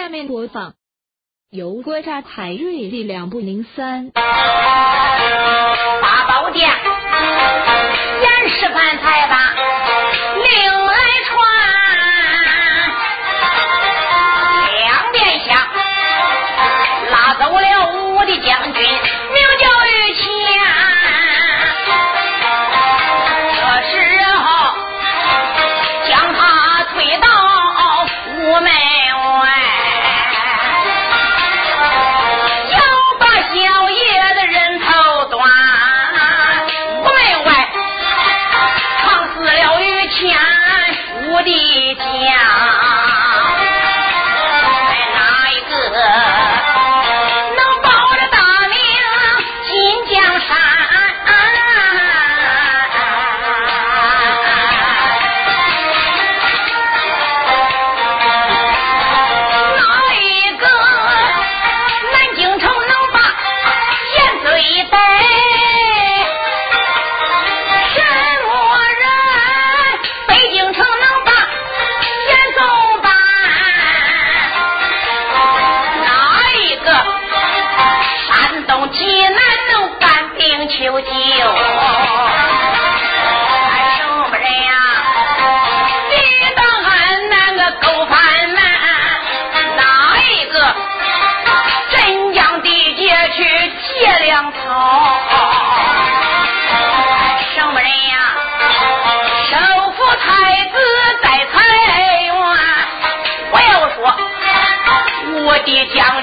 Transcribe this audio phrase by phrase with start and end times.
[0.00, 0.76] 下面播放
[1.50, 4.10] 由国家海瑞力量部零三。
[4.12, 4.22] 八
[6.26, 9.49] 宝殿演示范才把
[41.42, 41.89] 的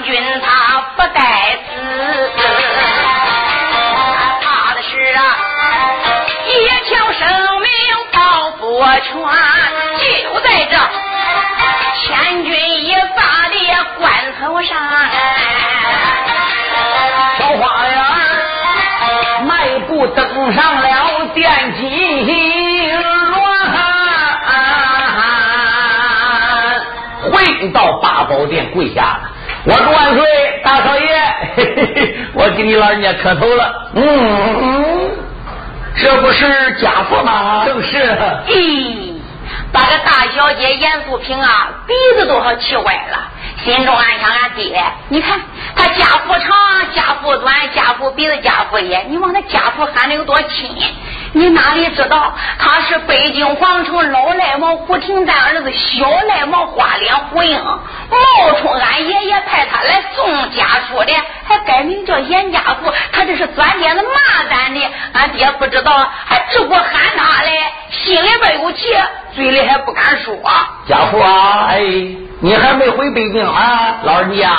[0.07, 1.19] 君他不在
[1.67, 1.69] 此，
[4.41, 5.21] 怕的是啊，
[6.47, 6.49] 一
[6.87, 7.27] 条生
[7.59, 7.67] 命
[8.13, 8.17] 保
[8.51, 8.61] 不
[9.03, 9.11] 全，
[9.99, 10.73] 就在这
[11.99, 12.07] 千
[12.45, 13.19] 钧一发
[13.49, 13.53] 的
[13.99, 14.07] 关
[14.39, 14.71] 头上。
[17.37, 17.93] 小花园
[19.45, 19.51] 迈
[19.87, 20.87] 步登上了
[21.33, 21.81] 电梯
[22.93, 23.35] 轮，
[27.29, 29.31] 回到八宝殿跪下了。
[29.69, 29.96] 我祝万岁，大少爷，
[31.57, 33.89] 嘿嘿嘿我给你老人家磕头了。
[33.95, 35.09] 嗯，
[35.95, 37.63] 这不是家父吗？
[37.65, 37.97] 正是。
[38.47, 39.13] 咦，
[39.73, 43.17] 把这大小姐严素萍啊，鼻子都好气歪了，
[43.63, 45.39] 心中暗想：俺爹，你看
[45.75, 46.55] 他家父长，
[46.93, 50.69] 家父短，家父鼻子，家父眼，你往他家父喊的有多亲？
[51.33, 61.13] 你哪里知道他是北京皇城老赖王胡廷赞儿子小赖王花脸胡英，冒充俺爷爷派他来送家书的，
[61.47, 64.81] 还改名叫严家富，他这是钻点子骂咱的，
[65.13, 66.83] 俺爹不知道，还直呼喊
[67.17, 67.59] 他嘞，
[67.89, 68.83] 心里边有气，
[69.33, 70.35] 嘴里还不敢说。
[70.87, 71.79] 家父啊，哎，
[72.41, 73.97] 你还没回北京啊？
[74.03, 74.51] 老人家，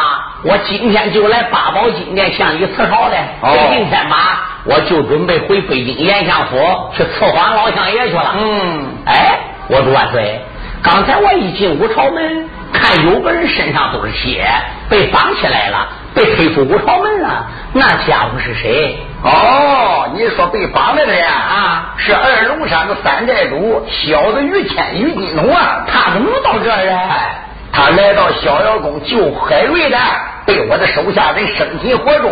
[0.44, 3.16] 我今天就来八宝金殿向你辞朝的。
[3.42, 6.56] 哦北京天吧，我就准备回北京严相府
[6.96, 8.34] 去伺候老相爷去了。
[8.38, 9.38] 嗯，哎，
[9.68, 10.40] 我说万岁！
[10.80, 14.46] 刚才我一进五朝门，看有个人身上都是血，
[14.88, 17.46] 被绑起来了，被推出五朝门了。
[17.72, 18.98] 那家伙是谁？
[19.22, 27.00] 哦，你说被绑的人啊是二龙山的三寨主小子于谦于金龙啊，他怎么能到这儿啊？
[27.10, 27.38] 哎，
[27.72, 29.96] 他来到逍遥宫救海瑞的，
[30.44, 32.30] 被我的手下人生擒活捉，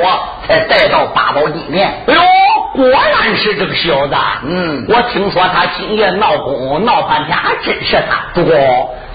[0.49, 2.05] 才带到八宝金殿。
[2.09, 2.21] 哎呦，
[2.75, 4.15] 果然是这个小子。
[4.45, 8.19] 嗯我听说他今夜闹宫闹半天，还真是他。
[8.35, 8.55] 不过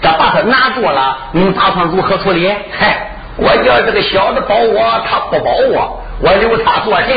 [0.02, 2.54] 这把他拿住了，你打算如何处理？
[2.78, 3.11] 嗨，
[3.44, 7.10] 我叫这个小子保我，他不保我，我留他做人，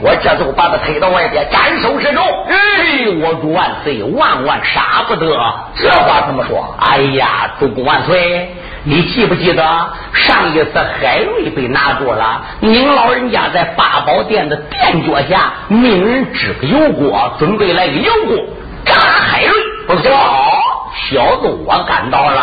[0.00, 2.24] 我这就把他推到外边斩首示众。
[2.46, 5.26] 哎，我主万岁，万万杀不得！
[5.74, 6.72] 这话怎么说？
[6.78, 8.54] 哎呀，主公万岁！
[8.84, 9.64] 你记不记得
[10.12, 12.42] 上一次海瑞被拿住了？
[12.60, 18.36] 您老人家在八宝殿的殿脚下命人支个油锅，准备来个油锅
[18.84, 19.52] 炸海瑞。
[19.88, 20.12] 不错，
[21.10, 22.40] 小子我赶到了。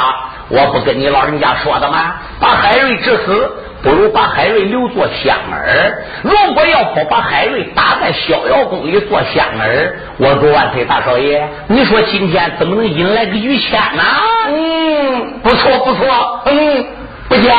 [0.49, 2.15] 我不跟你老人家说的吗？
[2.39, 3.51] 把海瑞致死，
[3.83, 6.03] 不如把海瑞留作香儿。
[6.23, 14.03] 如果要不把海瑞打在逍遥宫里做香儿，我说万岁大少爷，你说今天怎么能引来个于谦呢？
[14.47, 16.85] 嗯，不错不错，嗯，
[17.27, 17.53] 不假。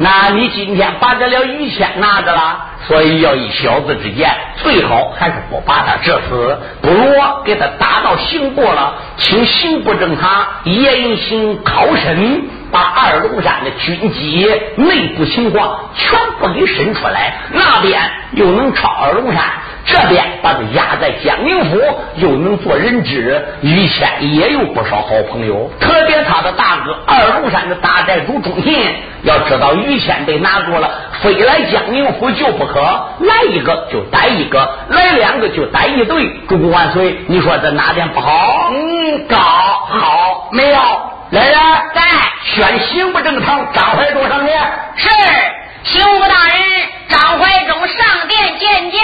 [0.00, 4.30] 那你今天把这了于谦拿着了，所以要以小子之见，
[4.62, 7.12] 最好还是不把他致死，不如
[7.44, 18.00] 给他打到刑部了，请刑部正堂严刑拷审，把二龙山的军机内部情况全部给审出来，那边
[18.34, 19.42] 又能抄二龙山，
[19.90, 21.80] 这边把他压在江宁府，
[22.16, 23.42] 又能做人质。
[23.62, 28.86] 于谦也有不少好朋友，特别他的大哥二龙山的大寨主钟信，
[29.22, 30.90] 要知道于谦被拿住了，
[31.22, 32.80] 非来江宁府救不可。
[33.20, 36.28] 来一个就逮一个，来两个就逮一对。
[36.48, 37.18] 主公万岁！
[37.26, 38.70] 你说这哪点不好？
[38.72, 40.78] 嗯，搞好没有
[41.30, 41.58] 来人，
[41.94, 42.02] 在
[42.44, 44.60] 选刑部正堂张怀忠上殿。
[44.96, 45.08] 是
[45.84, 46.56] 刑部大人
[47.08, 48.98] 张怀忠上殿见驾。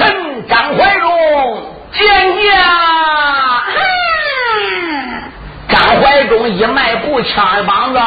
[0.00, 1.10] 臣张怀忠
[1.92, 3.62] 见驾。
[5.68, 8.00] 张怀忠一迈步，枪一膀子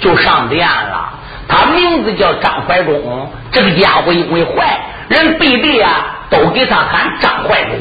[0.00, 1.12] 就上殿了。
[1.48, 5.90] 他名字叫张怀忠，这个家伙因为坏人背地啊，
[6.28, 7.72] 都给他喊张怀忠。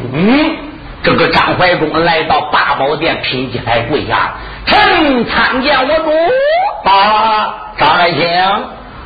[1.01, 4.33] 这个张怀忠来到八宝殿，品级台跪下，
[4.67, 6.11] 臣参见我主。
[6.87, 8.29] 啊，张爱卿，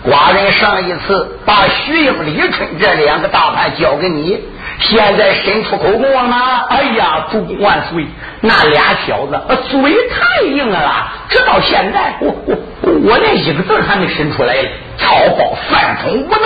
[0.06, 4.40] 寡人上一次把徐英、李春这两个大叛交给你，
[4.80, 6.63] 现在伸出口供了吗。
[6.69, 8.06] 哎呀，主公万岁！
[8.42, 9.38] 那俩小子
[9.69, 12.56] 嘴太硬了，直到现在，我我
[13.04, 14.56] 我连一个字还没伸出来。
[14.98, 16.42] 草包犯冲无能，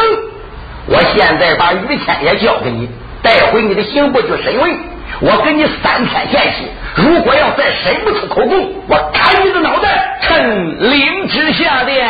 [0.88, 2.90] 我现在把于谦也交给你，
[3.22, 4.76] 带回你的刑部去审问。
[5.20, 10.20] 我给你三天限期，如果要再审不出口供，我砍你的脑袋。
[10.24, 12.10] 臣领旨下殿。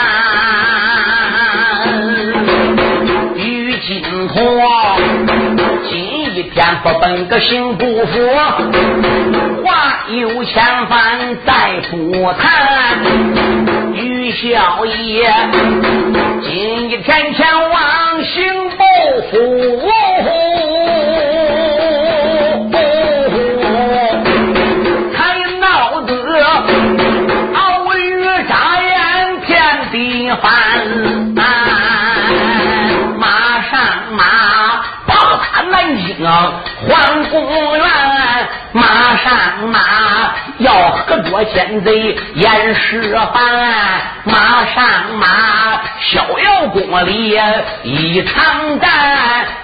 [6.53, 8.19] 天不本个心不服，
[9.63, 12.99] 话有千番再不谈。
[13.93, 15.33] 于小爷
[16.41, 18.83] 今一天前往刑部
[19.31, 19.91] 府。
[41.45, 43.27] 奸贼严世蕃，
[44.23, 45.27] 马上马
[45.99, 47.39] 逍遥宫里
[47.83, 48.89] 一场战，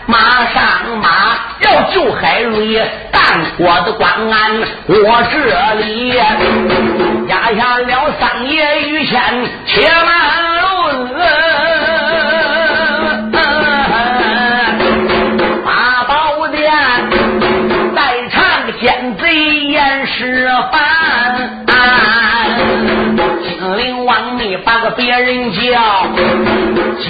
[0.06, 0.19] 马
[0.53, 3.21] 上马要救海瑞，但
[3.57, 5.35] 我的官安我这
[5.81, 6.15] 里
[7.27, 9.21] 压下了三爷于谦，
[9.65, 10.07] 且慢
[10.62, 11.18] 论。
[15.65, 15.69] 八
[16.07, 16.47] 宝
[24.97, 25.61] 别人叫，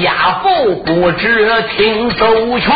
[0.04, 2.75] 家父不知听周全。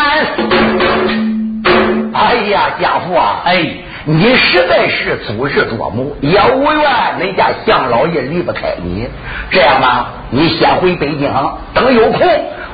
[2.13, 3.65] 哎呀，家父啊，哎，
[4.05, 9.07] 你实在是祖师多母，也无缘，恁家向老爷离不开你。
[9.49, 11.29] 这样吧，你先回北京，
[11.73, 12.21] 等有空，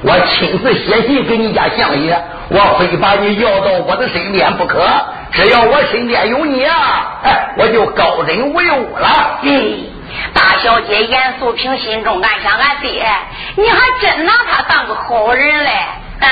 [0.04, 2.16] 我亲自写信给你家相爷，
[2.50, 4.80] 我非把你要到我的身边不可。
[5.32, 9.40] 只要我身边有你啊，哎，我就高枕无忧了。
[9.42, 9.74] 嗯，
[10.34, 13.06] 大小姐严素平心中暗想：俺爹，
[13.56, 15.72] 你还真拿他当个好人嘞？
[16.20, 16.28] 啊，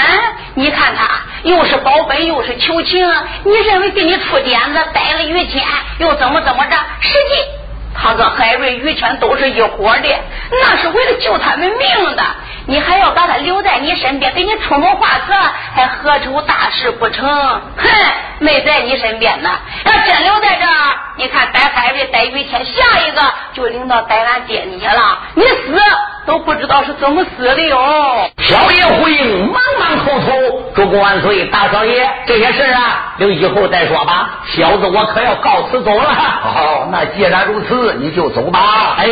[0.56, 3.08] 你看他又是保本又是求情，
[3.44, 5.64] 你认为给你出点子逮了于谦
[6.00, 6.76] 又怎么怎么着？
[7.02, 7.36] 实际
[7.94, 10.10] 他跟海瑞、于谦都是一伙的，
[10.52, 12.24] 那是为了救他们命的。
[12.68, 15.34] 你还要把他留在你身边，给你出谋划策，
[15.76, 17.28] 还何愁大事不成？
[17.28, 17.62] 哼，
[18.40, 19.50] 没在你身边呢。
[19.86, 20.66] 要真留在这，
[21.18, 23.22] 你看逮海瑞、逮于谦，下一个
[23.54, 25.20] 就领到逮俺爹你了。
[25.36, 25.80] 你死
[26.26, 28.30] 都不知道是怎么死的哟。
[28.40, 31.46] 小爷回应，忙忙叩头，主公万岁！
[31.46, 34.42] 大少爷，这些事啊，留以后再说吧。
[34.56, 36.04] 小子，我可要告辞走了。
[36.04, 38.96] 好，那既然如此，你就走吧。
[38.98, 39.08] 哎，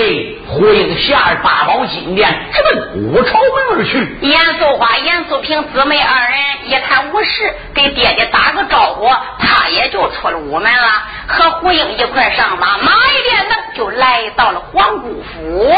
[0.48, 4.17] 胡应下八宝金殿，直奔五朝门而去。
[4.22, 10.88] 严素花、严素萍姊妹二人一看无事，给爹爹打个招呼，他也就出了午门了，
[11.27, 15.75] 和胡英一块上马，马一点呢就来到了皇姑府。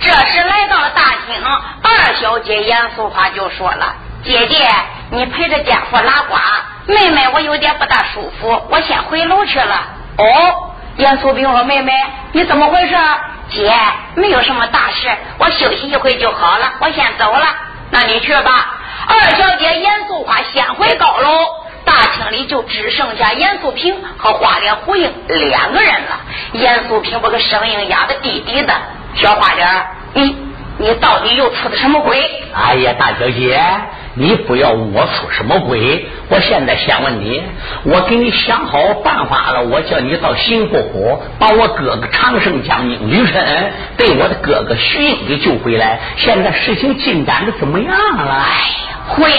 [0.00, 1.42] 这时来到了大厅，
[1.82, 4.68] 二小姐严素花就说了：“姐姐，
[5.10, 6.36] 你陪着姐夫拉呱，
[6.86, 9.82] 妹妹我有点不大舒服，我先回楼去了。”
[10.18, 11.92] 哦，严素萍说：“妹妹，
[12.32, 12.94] 你怎么回事？”
[13.50, 13.72] 姐，
[14.14, 17.46] 没有什么大事，我休息一会就好了，我先走了。
[17.90, 18.78] 那你去吧。
[19.06, 21.46] 二小姐严素花先回高楼，
[21.84, 26.20] 大厅里就只剩下严素萍和花脸胡英两个人了。
[26.52, 28.72] 严素萍把个声音压得低低的
[29.14, 30.36] ：“小花脸，你
[30.84, 32.18] 你到底又出的什么鬼？”
[32.54, 33.60] 哎呀，大小姐。
[34.16, 36.06] 你不要问我出什么鬼！
[36.28, 37.42] 我现在先问你，
[37.82, 39.64] 我给你想好办法了。
[39.64, 45.98] 我叫你到刑部府，把我哥哥长胜将军吕琛对我的哥哥徐英给救回来。
[46.16, 48.30] 现在事情进展的怎么样了？
[48.30, 48.50] 哎
[48.86, 49.36] 呀，胡英，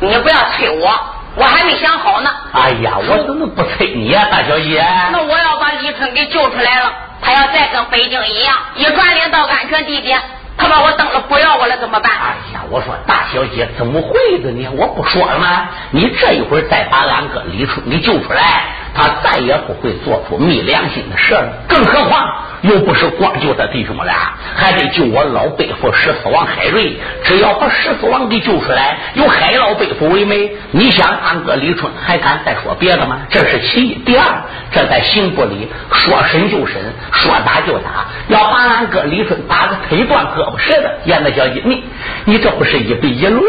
[0.00, 0.90] 你不要催我，
[1.36, 2.30] 我还没想好呢。
[2.52, 4.84] 哎呀，我怎么不催你呀，大小姐？
[5.12, 10.20] 那我要把李春给救出来了，他要再跟北京一样，一转脸到安全地点。
[10.60, 12.12] 他把我当了，不要我了，怎么办？
[12.12, 14.68] 哎呀，我说大小姐怎么会的呢？
[14.76, 15.68] 我不说了吗？
[15.90, 21.52] 你这一会儿再把俺哥李春给救出来，他再也不会做出昧良心的事了。
[21.68, 22.26] 更何况。
[22.62, 26.94] 又不是光救他弟兄俩，还得救我老背父十四王海瑞。
[27.24, 33.20] 只要把十四王给救出来，有海老背父为媒，你想俺哥李春还敢再说别的吗？
[33.30, 33.94] 这是其一。
[34.04, 34.26] 第二，
[34.70, 36.76] 这在刑部里说审就审，
[37.12, 40.98] 说打就打，要把俺哥李春打个腿断胳膊折的。
[41.06, 41.82] 燕子小姐，你
[42.26, 43.40] 你这不是一笔一抡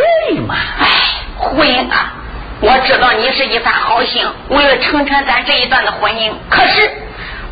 [0.48, 0.56] 吗？
[0.80, 0.88] 哎，
[1.36, 2.14] 胡英啊，
[2.62, 6.92] 我知道你是一番好心，为了成全咱这一段的婚姻，可是。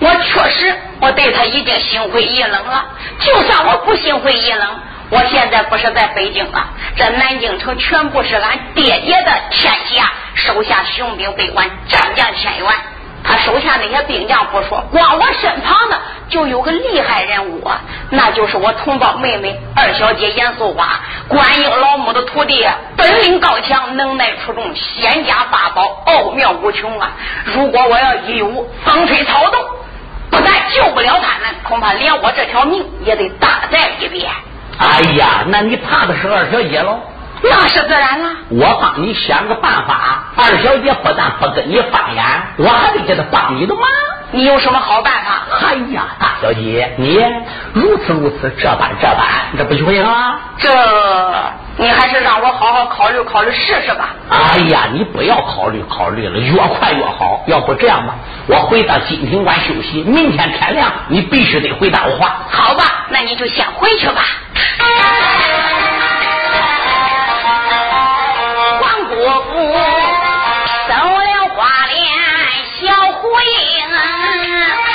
[0.02, 2.86] 我确实，我对他已经心灰意冷了。
[3.20, 12.74] 就算我不心灰意冷，我现在不是在北京了，这南京城全部是俺爹爹的天下，手下雄兵百万，战将千万。
[13.30, 15.96] 他手下那些兵将不说，光我身旁的
[16.30, 17.70] 就有个厉害人物，
[18.10, 22.68] 那就是我同胞妹妹二小姐严素花，观音老母的徒弟，
[22.98, 27.12] 本领高强，能耐出众，仙家八宝，奥妙无穷啊！
[27.46, 29.64] 如果我要一有风吹草动。
[30.32, 34.30] 不但救不了他们，恐怕连我这条命也得搭在一边。
[34.78, 37.00] 哎呀，那你怕的是二小姐喽？
[37.42, 38.30] 那是自然了。
[38.50, 42.24] 我帮你想个办法，二小姐不但不跟你翻眼，
[42.58, 43.84] 我还得给她帮你的忙。
[44.32, 45.42] 你有什么好办法？
[45.68, 47.20] 哎呀，大小姐，你
[47.74, 49.26] 如此如此，这般这般，
[49.58, 50.40] 这不行啊？
[50.60, 50.70] 这，
[51.78, 54.10] 你还是让我好好考虑考虑试试吧。
[54.30, 57.44] 哎呀，你不要考虑考虑了，越快越好。
[57.48, 58.14] 要不这样吧，
[58.48, 62.46] 我回到金庭馆休息，明天天亮，你必须得回答我话。
[62.52, 64.22] 好吧，那你就先回去吧。
[69.32, 69.52] 我不
[70.90, 72.00] 走了花脸
[72.66, 74.89] 小胡英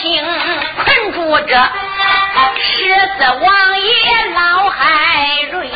[0.00, 0.24] 情
[0.76, 1.38] 困住。
[1.46, 1.54] 这
[2.56, 2.68] 十
[3.18, 3.90] 四王爷
[4.34, 4.78] 老海
[5.52, 5.68] 瑞，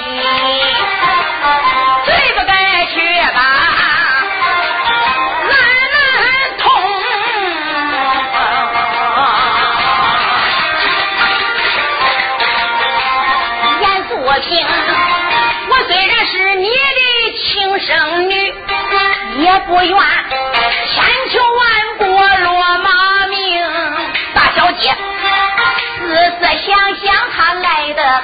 [2.04, 2.94] 最不该去
[3.34, 3.40] 把
[5.42, 5.52] 俺
[5.92, 5.96] 们
[6.58, 6.62] 痛。
[13.80, 14.50] 严素平，
[15.68, 16.70] 我虽然是你的
[17.38, 18.34] 亲生女，
[19.44, 19.98] 也不愿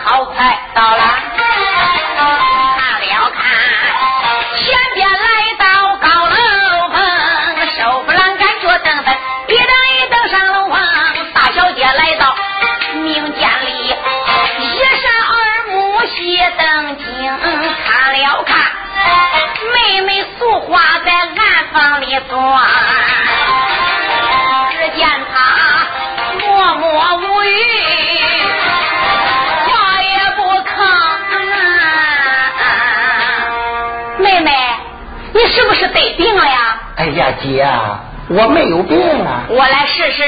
[0.04, 1.02] 好快到了，
[2.16, 3.42] 看了看，
[4.56, 5.18] 前边来
[5.58, 5.64] 到
[5.96, 6.96] 高楼棚，
[7.76, 9.14] 手不栏杆，脚蹬蹬，
[9.48, 10.78] 一蹬一蹬上楼房。
[11.34, 12.36] 大小姐来到
[12.94, 13.94] 明间里，
[14.60, 15.32] 一扇二
[15.70, 17.04] 目细灯睛，
[17.84, 18.56] 看了看，
[19.72, 22.38] 妹妹素花在暗房里钻，
[35.50, 36.80] 是不是得病了呀？
[36.96, 37.66] 哎呀，姐，
[38.28, 39.44] 我没有病啊！
[39.48, 40.22] 我来试试。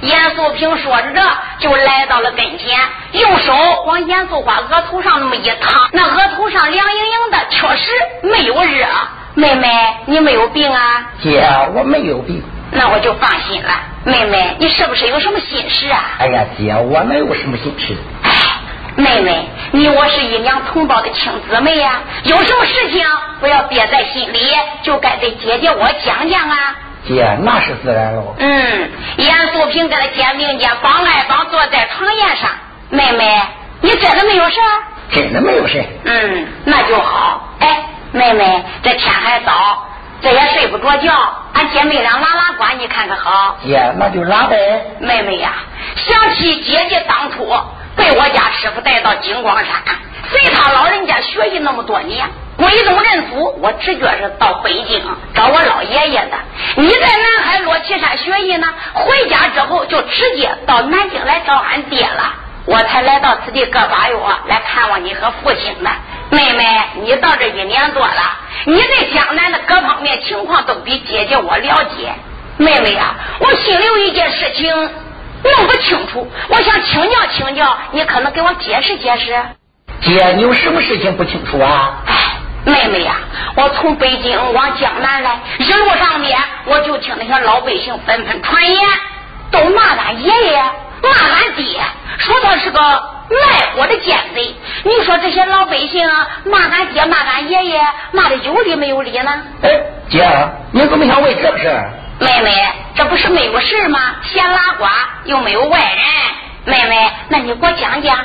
[0.00, 2.78] 严素平说着，这就来到了跟前，
[3.12, 3.54] 用手
[3.86, 8.86] 往严素花额头上那么一烫，那额头上凉盈盈的，确实没有热。
[9.34, 9.68] 妹妹，
[10.06, 11.10] 你没有病啊？
[11.22, 12.42] 姐，我没有病。
[12.70, 13.70] 那我就放心了。
[14.04, 16.02] 妹妹，你是不是有什么心事啊？
[16.18, 17.96] 哎呀，姐，我没有什么心事。
[18.22, 18.30] 哎，
[18.96, 23.04] 妹妹，你我是一娘同胞的亲姊妹呀，有什么事情
[23.40, 24.38] 不要憋在心里，
[24.84, 26.76] 就该对姐姐我讲讲啊。
[27.08, 28.36] 姐，那是自然喽。
[28.38, 32.48] 嗯，严素萍跟他肩并肩，帮爱帮坐在床沿上。
[32.90, 33.42] 妹妹，
[33.80, 34.60] 你真的没有事？
[35.10, 35.84] 真的没有事。
[36.04, 37.56] 嗯，那就好。
[37.58, 39.84] 哎，妹妹，这天还早，
[40.22, 41.12] 这也睡不着觉，
[41.54, 43.56] 俺姐妹俩拉拉呱，你看看好。
[43.66, 44.56] 姐，那就拉呗。
[45.00, 45.52] 妹妹呀，
[45.96, 47.52] 想起姐姐当初
[47.96, 49.82] 被我家师傅带到金光山，
[50.30, 52.28] 随他老人家学习那么多年。
[52.56, 55.02] 归宗认祖，我直觉是到北京
[55.34, 56.36] 找我老爷爷的。
[56.76, 62.32] 你在南海落旗山学艺呢，回家之后就直接到南京来找俺爹了。
[62.66, 65.90] 我才来到此地个把月来看望你和父亲的。
[66.30, 66.64] 妹妹，
[67.02, 72.14] 你到这一年多了，你对江南的各方面情况都比姐姐我了解。
[72.56, 74.90] 妹妹呀，我心里有一件事情
[75.44, 79.34] 弄不清楚，我想请教请教，你可能给我解释解释。
[80.00, 82.02] 姐，你有什么事情不清楚啊？
[82.06, 82.14] 哎。
[82.66, 83.16] 妹妹呀，
[83.56, 88.78] 我从北京往江南来，一路上面我就听那些老百姓纷纷传言，
[89.50, 90.62] 都骂俺爷爷，
[91.02, 91.78] 骂俺爹，
[92.16, 94.56] 说他是个卖国的奸贼。
[94.82, 96.08] 你说这些老百姓
[96.46, 97.82] 骂俺爹，骂俺爷爷，
[98.12, 99.30] 骂的有理没有理呢？
[99.62, 99.68] 哎，
[100.08, 100.26] 姐，
[100.72, 101.70] 你怎么想为这个事？
[102.24, 102.50] 妹妹，
[102.94, 103.98] 这不是没有事吗？
[104.22, 104.86] 闲拉呱，
[105.24, 106.02] 又没有外人。
[106.64, 108.16] 妹妹，那你给我讲讲。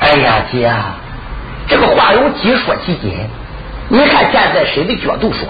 [0.00, 0.72] 哎呀，姐，
[1.68, 3.12] 这个话有几说几斤。
[3.88, 5.48] 你看，站在谁的角度说？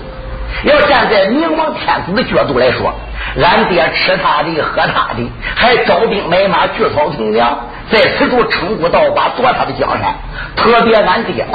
[0.64, 2.94] 要站在明王天子的角度来说，
[3.36, 7.58] 俺爹吃他的，喝他的，还招兵买马，聚草屯粮，
[7.90, 10.14] 在此处称呼道寡夺他的江山。
[10.56, 11.46] 特别俺爹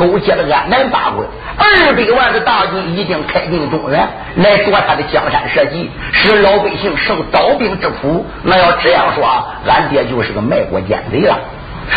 [0.00, 1.22] 勾结了安南八国，
[1.58, 8.24] 二百万的大军已经开进中原，来夺他的江山社稷，使老百姓受刀兵之苦。
[8.42, 11.38] 那要这样说，俺爹就是个卖国奸贼了。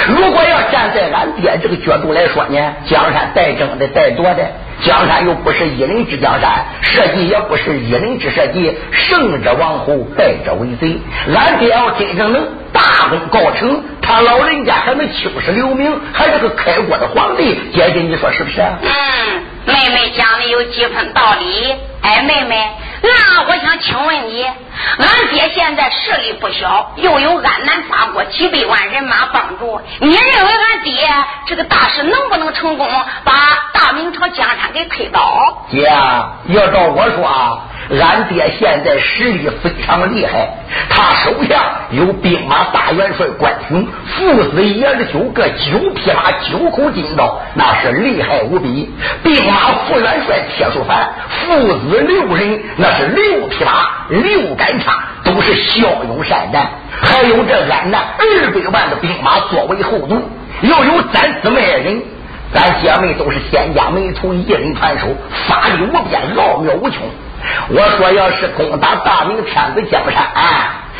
[0.09, 4.43] 如果要站在俺爹这个角度来说呢，江山带争的带夺的，
[4.81, 10.97] 江山又不是一人之江山，社稷也不是一人之社稷，胜者王侯，败者为贼。
[11.33, 12.43] 俺爹要真正能
[12.73, 17.57] 大功告成，他老人家还能青史留名，还是个开国的皇帝。
[17.73, 18.61] 姐姐，你说是不是？
[18.61, 18.89] 嗯，
[19.65, 21.73] 妹妹讲的有几分道理。
[22.01, 22.69] 哎，妹妹。
[23.01, 24.45] 那我想请问你，
[24.97, 31.07] 俺爹现在势力不小，又有安南八国几百万人马帮助，你认为俺爹
[31.47, 32.87] 这个大事能不能成功，
[33.23, 33.33] 把
[33.73, 35.65] 大明朝江山给推倒？
[35.69, 35.83] 姐，
[36.47, 37.59] 要照我说啊。
[37.99, 40.47] 俺爹现在实力非常厉害，
[40.89, 48.89] 他手下有兵马大元帅关雄，父子爷儿九个，九匹马，九口金刀，那是厉害无比。
[49.21, 56.69] 兵马副元帅铁树凡，父子六人，那是六匹马，六三叉，都是骁勇善战。
[57.01, 60.23] 还有这安南二百万的兵马作为后盾，
[60.61, 62.01] 又有咱姊妹人，
[62.53, 65.07] 咱姐妹都是仙家门徒，一人传授，
[65.49, 67.01] 法力无边，奥妙无穷。
[67.71, 70.31] 我说，要是攻打大明天子江山，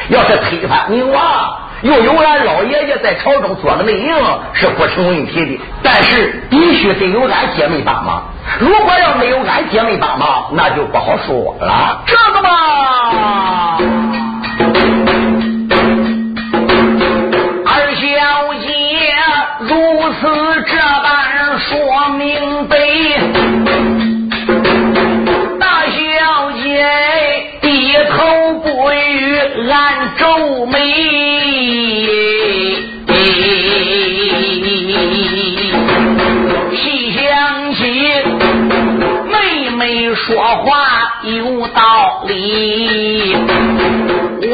[0.10, 4.14] 要是推翻明王，又有俺老爷爷在朝中做个内应，
[4.52, 5.62] 是不成问题的。
[5.82, 8.24] 但是必须得有俺姐妹帮忙。
[8.60, 12.02] 如果要没有俺姐妹帮忙，那就不好说了。
[12.06, 13.78] 这个嘛，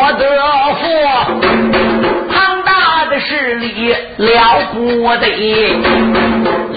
[0.02, 0.24] 我的
[0.80, 0.82] 父
[2.32, 2.72] 庞大
[3.10, 4.32] 的势力了
[4.74, 4.80] 不
[5.18, 5.26] 得，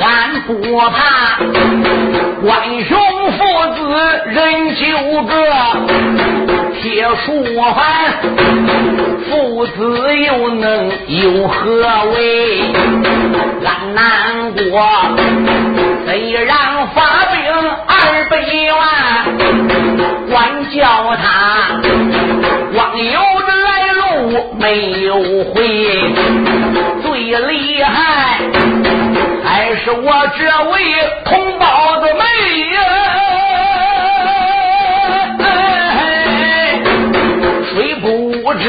[0.00, 0.50] 俺不
[0.90, 1.38] 怕
[2.42, 2.50] 关
[2.84, 2.98] 兄
[3.38, 3.38] 父
[3.76, 3.80] 子
[4.26, 4.82] 人九
[5.22, 5.32] 个。
[6.82, 7.44] 铁树
[7.76, 7.78] 凡
[9.30, 9.30] 父
[9.68, 12.60] 子又能有何为？
[13.64, 14.02] 俺难
[14.52, 14.82] 过，
[16.04, 16.50] 虽然
[16.92, 16.96] 发
[17.30, 17.38] 兵
[17.86, 17.92] 二
[18.28, 18.32] 百
[18.80, 18.82] 万，
[20.28, 20.34] 管
[20.74, 20.80] 教
[21.22, 21.22] 他
[22.96, 24.00] 有的来路
[24.58, 24.66] 没
[25.02, 25.54] 有回。
[27.02, 28.40] 最厉害
[29.44, 30.06] 还是我
[30.38, 30.74] 这位
[31.24, 31.64] 同胞
[32.00, 32.20] 的妹
[32.74, 32.80] 呀！
[38.44, 38.64] 不知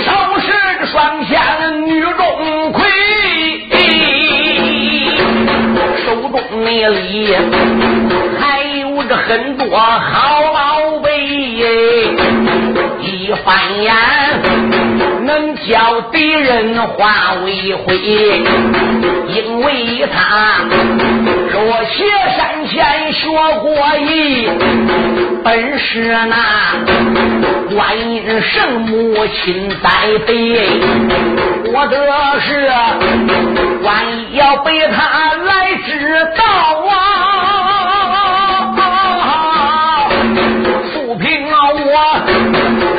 [0.00, 0.46] 少是
[0.86, 1.36] 双枪
[1.86, 2.80] 女中魁，
[6.04, 6.32] 手中
[6.64, 6.66] 里
[8.40, 11.08] 还有着很多好宝贝，
[13.28, 13.94] 一翻眼
[15.26, 17.94] 能叫敌人化为灰，
[19.28, 20.64] 因为他
[21.52, 22.06] 若雪
[22.38, 23.28] 山前学
[23.60, 24.48] 过艺，
[25.44, 26.36] 本是那
[27.74, 29.88] 观音圣母亲栽
[30.26, 30.80] 培，
[31.70, 31.94] 我的
[32.40, 32.70] 是
[33.84, 36.42] 万一要被他来知道
[36.88, 36.90] 啊，
[40.94, 41.74] 素凭我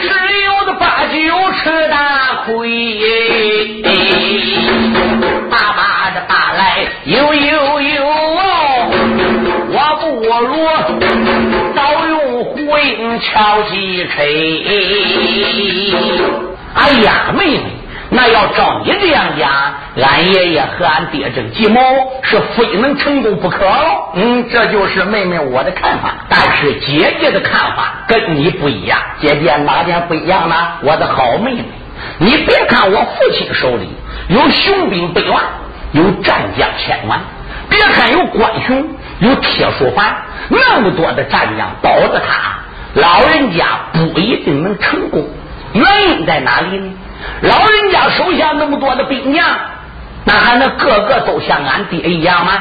[0.02, 0.08] 十
[0.44, 1.16] 有的八九
[1.54, 3.82] 吃大亏，
[5.50, 8.06] 大把的爸来有有有，
[9.72, 10.06] 我不
[10.46, 10.52] 如
[11.76, 14.18] 早用火影敲击锤。
[16.76, 17.79] 哎呀，妹妹。
[18.12, 19.50] 那要照你这样讲，
[20.04, 21.80] 俺爷爷和俺爹这个计谋
[22.24, 24.12] 是非能成功不可喽。
[24.16, 26.16] 嗯，这就是妹妹我的看法。
[26.28, 29.00] 但是姐姐的看法跟你不一样。
[29.20, 30.56] 姐姐哪点不一样呢？
[30.82, 31.64] 我的好妹妹，
[32.18, 33.88] 你别看我父亲手里
[34.30, 35.44] 有雄兵百万，
[35.92, 37.20] 有战将千万，
[37.70, 38.88] 别看有关雄，
[39.20, 40.16] 有铁树凡，
[40.50, 42.58] 那么多的战将保着他，
[42.96, 45.28] 老人家不一定能成功。
[45.74, 46.92] 原因在哪里呢？
[47.42, 49.46] 老人家手下那么多的兵将，
[50.26, 52.54] 那还能个个都像俺爹一样吗？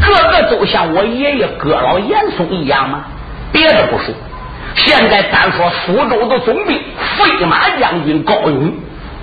[0.00, 3.04] 个个都像我爷爷哥老严嵩一样吗？
[3.52, 4.14] 别的不说，
[4.74, 6.80] 现在单说苏州的总兵
[7.16, 8.74] 飞马将军高勇，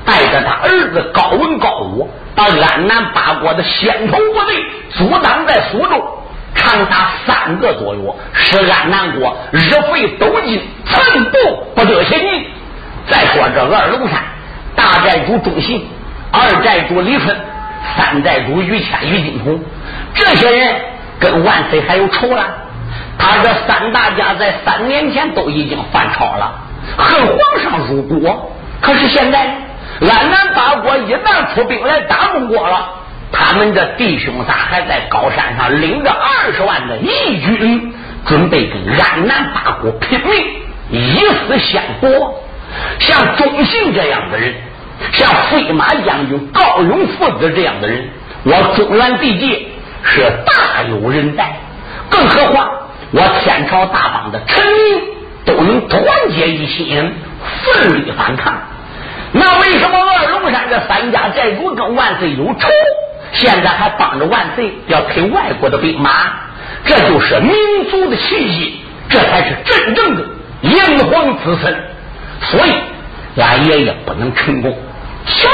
[0.06, 6.20] 带着他儿子高文高武，把安南八国的先头部队阻挡在苏州，
[6.56, 8.02] 长达三个多月，
[8.34, 9.60] 使安南国日
[9.92, 11.38] 费斗金，寸步
[11.76, 12.48] 不得前进。
[13.08, 14.20] 再说这二龙山。
[14.76, 15.86] 大寨主钟信，
[16.32, 17.36] 二寨主李春，
[17.96, 19.60] 三寨主于谦、于金童，
[20.14, 20.76] 这些人
[21.20, 22.46] 跟万岁还有仇了。
[23.18, 26.54] 他这三大家在三年前都已经犯朝了，
[26.98, 28.52] 恨皇上入国。
[28.82, 29.58] 可是现在，
[30.02, 32.90] 安南八国一旦出兵来打中国了，
[33.32, 37.94] 他们的弟兄仨还在高山上领着二十万的义军，
[38.26, 40.46] 准备跟安南八国拼命，
[40.92, 42.42] 以死相搏。
[43.00, 44.54] 像钟信这样的人，
[45.12, 48.10] 像飞马将军高勇父子这样的人，
[48.44, 49.68] 我中原地界
[50.04, 51.56] 是大有人在。
[52.10, 52.70] 更何况
[53.12, 55.02] 我天朝大邦的臣民
[55.46, 56.04] 都能团
[56.36, 57.14] 结一心，
[57.64, 58.54] 奋力反抗。
[59.32, 62.70] 那为什么二龙山这三家寨主跟万岁有仇，
[63.34, 66.10] 现在还帮着万岁要推外国的兵马？
[66.86, 67.52] 这就是民
[67.90, 68.80] 族的气息，
[69.10, 70.24] 这才是真正的
[70.62, 71.76] 炎黄子孙。
[72.42, 72.72] 所以，
[73.38, 74.78] 俺爷爷不能成功。
[75.28, 75.52] 其二，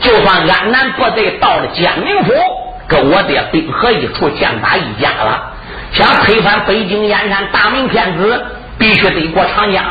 [0.00, 2.32] 就算安南部队到了江宁府，
[2.86, 5.52] 跟我爹兵合一处，将打一家了。
[5.92, 8.44] 想推翻北京燕山大明天子，
[8.78, 9.84] 必须得过长江。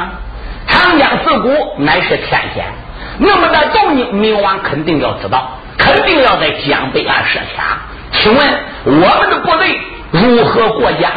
[0.68, 2.66] 长江自古乃是天险，
[3.18, 7.80] 那么在动静，明王肯定要知道，肯定要在江北岸设卡。
[8.12, 8.48] 请问
[8.86, 9.80] 我们的部队
[10.12, 11.10] 如何过江？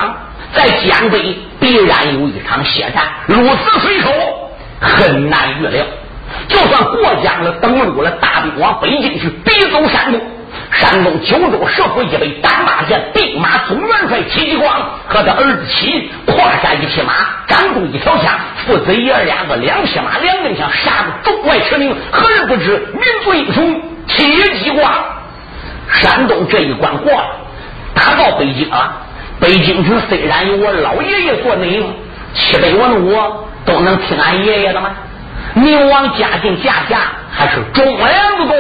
[0.55, 4.11] 在江北必然有一场血战，如此水手。
[4.81, 5.85] 很难预料，
[6.49, 10.21] 就算过江了、登陆了，大兵往北京去，逼走山东。
[10.71, 17.13] 山东九州社会一位单马县兵马总元帅戚继光和他儿子戚胯下一匹马，
[17.47, 21.95] 掌中一条枪，父子爷儿两个两匹马两根枪，杀得中外驰名。
[22.11, 24.25] 何人不知民族英雄戚
[24.63, 24.93] 继光？
[25.89, 27.29] 山东这一关过了，
[27.95, 29.03] 打到北京啊！
[29.39, 31.85] 北京城虽然有我老爷爷做内应，
[32.35, 33.15] 七百文武。
[33.67, 34.91] 都能听俺爷爷的吗？
[35.55, 36.99] 明王家境家下
[37.31, 38.57] 还是忠良不多，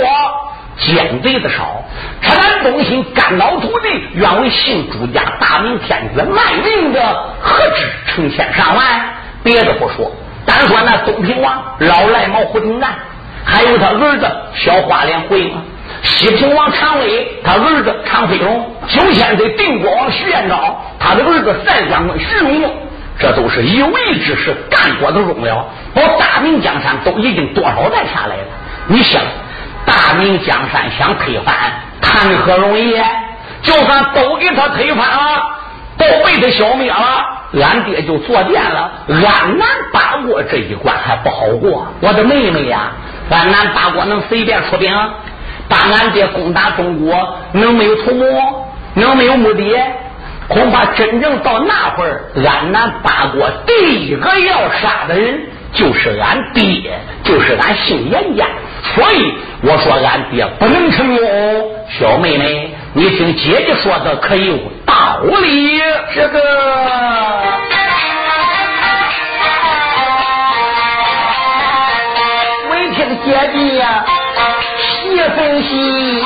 [0.79, 1.83] 奸贼的少。
[2.23, 7.01] 陈安忠心肝脑涂地，愿为姓朱家大明天子卖命的，
[7.40, 8.85] 何止成千上万？
[9.42, 10.11] 别的不说，
[10.47, 12.90] 单说那东平王老赖毛胡廷赞，
[13.45, 15.62] 还有他儿子小花脸回嘛，
[16.03, 22.73] 西平王常威，他儿子常飞龙，九千岁定国王徐彦昭，他的儿子赛将军徐荣。
[23.18, 28.42] 这都是有为之事干过的荣耀，保大明江山都已经多少代下来了。
[28.88, 29.22] 你想，
[29.87, 31.55] 大明江山想推翻，
[32.02, 32.94] 谈何容易？
[33.62, 35.42] 就算都给他推翻了，
[35.96, 37.24] 都被他消灭了，
[37.55, 38.92] 俺爹就坐殿了。
[39.09, 41.87] 安南八国这一关还不好过。
[42.00, 42.92] 我的妹妹呀，
[43.31, 44.94] 安南八国能随便出兵，
[45.68, 48.68] 把俺爹攻打中国，能没有图谋？
[48.94, 49.74] 能没有目的？
[50.49, 55.41] 恐怕真正到那会儿，安南八国第一个要杀的人
[55.73, 58.47] 就是俺爹，就是俺姓严家。
[58.95, 61.27] 所以我说俺爹不能成功。
[61.99, 65.81] 小妹妹，你听姐姐说的可有道理。
[66.15, 66.39] 这个，
[72.69, 74.05] 我听姐姐呀。
[75.35, 76.23] 分析，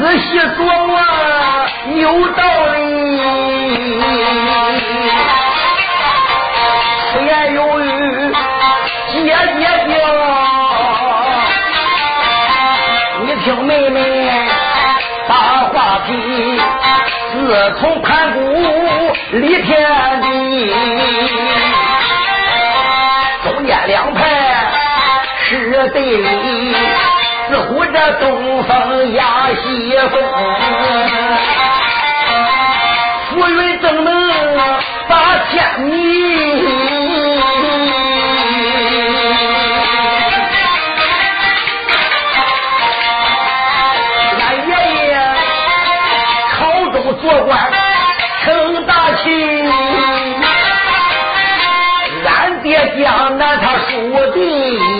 [0.00, 0.98] 仔细琢磨
[1.94, 2.78] 有道理。
[7.12, 7.84] 虽然由于
[9.12, 9.14] 姐
[9.58, 9.92] 姐叫，
[13.20, 13.98] 你听妹妹
[15.28, 15.34] 把
[15.68, 16.08] 话题，
[17.32, 17.36] 自
[17.78, 18.38] 从盘古
[19.32, 19.68] 立天
[20.22, 20.24] 地，
[23.44, 24.20] 中间两派。
[25.42, 26.74] 是对立，
[27.50, 30.22] 似乎这东风压西风，
[33.30, 34.08] 浮云怎能
[35.08, 35.14] 把
[35.50, 35.90] 天迷？
[44.38, 44.70] 俺爷
[45.08, 45.10] 爷
[46.56, 46.58] 朝
[46.92, 47.50] 中做官
[48.44, 48.92] 成大
[49.24, 49.24] 器，
[52.28, 52.68] 俺爹
[53.02, 53.90] 江南他属
[54.34, 54.99] 地。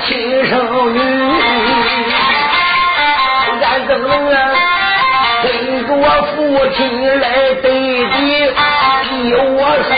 [0.00, 0.52] 亲生
[0.94, 0.98] 女，
[3.64, 4.10] 俺怎能
[5.42, 5.46] 跟
[5.86, 6.36] 着我父
[6.76, 6.78] 亲
[7.20, 7.24] 来
[7.62, 8.16] 对敌？
[9.10, 9.90] 依我说，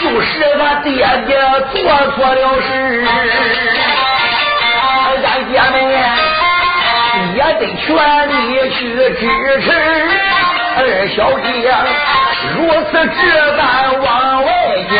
[0.00, 0.88] 就是他爹
[1.26, 1.30] 爹
[1.72, 1.76] 做
[2.12, 2.68] 错了事，
[5.24, 5.76] 俺姐妹
[7.34, 7.86] 也得全
[8.28, 8.30] 力
[8.70, 8.78] 去
[9.14, 9.20] 支
[9.62, 9.66] 持
[10.76, 10.80] 二
[11.16, 11.46] 小姐。
[12.54, 12.56] 如
[12.90, 13.18] 此这
[13.56, 13.60] 般
[14.00, 14.06] 往
[14.44, 14.48] 外
[14.90, 14.94] 讲，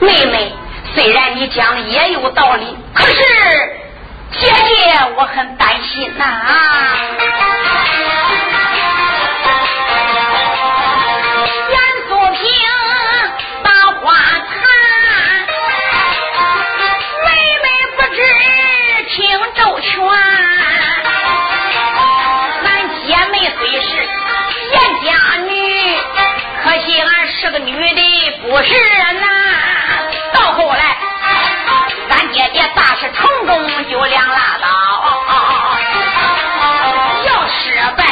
[0.00, 0.52] 妹妹，
[0.94, 3.14] 虽然你讲的也有道理，可是
[4.30, 6.24] 姐姐我很担心呐。
[11.70, 12.42] 严素萍
[13.62, 14.14] 把话
[14.46, 14.54] 谈，
[17.24, 17.28] 妹
[17.62, 18.18] 妹不知
[19.08, 19.16] 听
[19.56, 19.90] 周全。
[22.64, 22.66] 俺
[23.04, 23.88] 姐妹虽是
[24.70, 25.08] 严家
[25.48, 25.50] 女，
[26.62, 28.00] 可惜俺是个女的，
[28.42, 28.72] 不是
[29.20, 29.37] 男。
[33.00, 34.66] 是成功就两拉倒。
[37.24, 38.02] 要失败，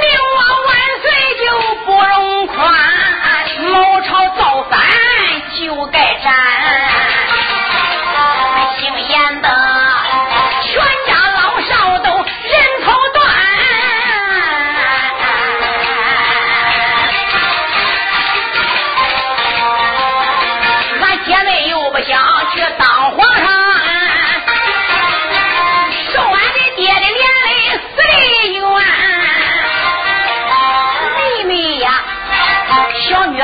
[0.00, 0.68] 明王万
[1.00, 1.06] 岁
[1.38, 1.44] 就
[1.84, 2.58] 不容宽，
[3.70, 4.80] 谋朝造反
[5.54, 6.34] 就该斩。
[8.76, 9.48] 姓严的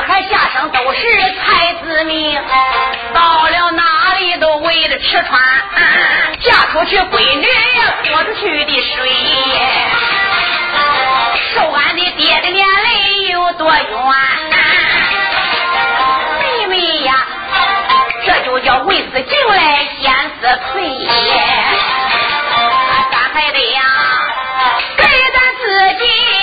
[0.07, 0.39] 姓严
[0.71, 0.77] 的。
[0.77, 1.01] 都是
[1.39, 2.41] 才子命，
[3.15, 5.41] 到了哪里都为了吃穿，
[6.41, 7.47] 嫁出去闺女
[8.05, 9.09] 泼出去的水，
[11.55, 13.85] 受俺的爹的连累有多冤？
[16.41, 17.15] 妹妹呀，
[18.27, 20.83] 这就叫为死进来先死退，
[23.11, 23.81] 咱还得呀，
[24.97, 25.65] 给咱自
[26.05, 26.36] 己。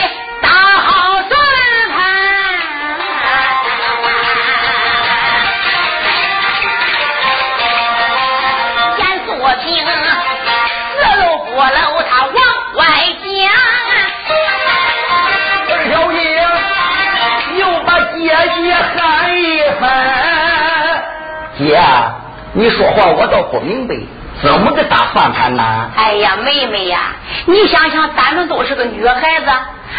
[25.13, 25.91] 算盘呢？
[25.95, 27.13] 哎呀，妹妹呀，
[27.45, 29.52] 你想想，咱们都是个女孩子，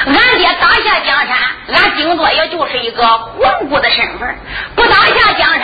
[0.06, 1.36] 俺爹打下江山，
[1.72, 4.36] 俺顶多也就是一个皇姑的身份，
[4.74, 5.62] 不打下江山，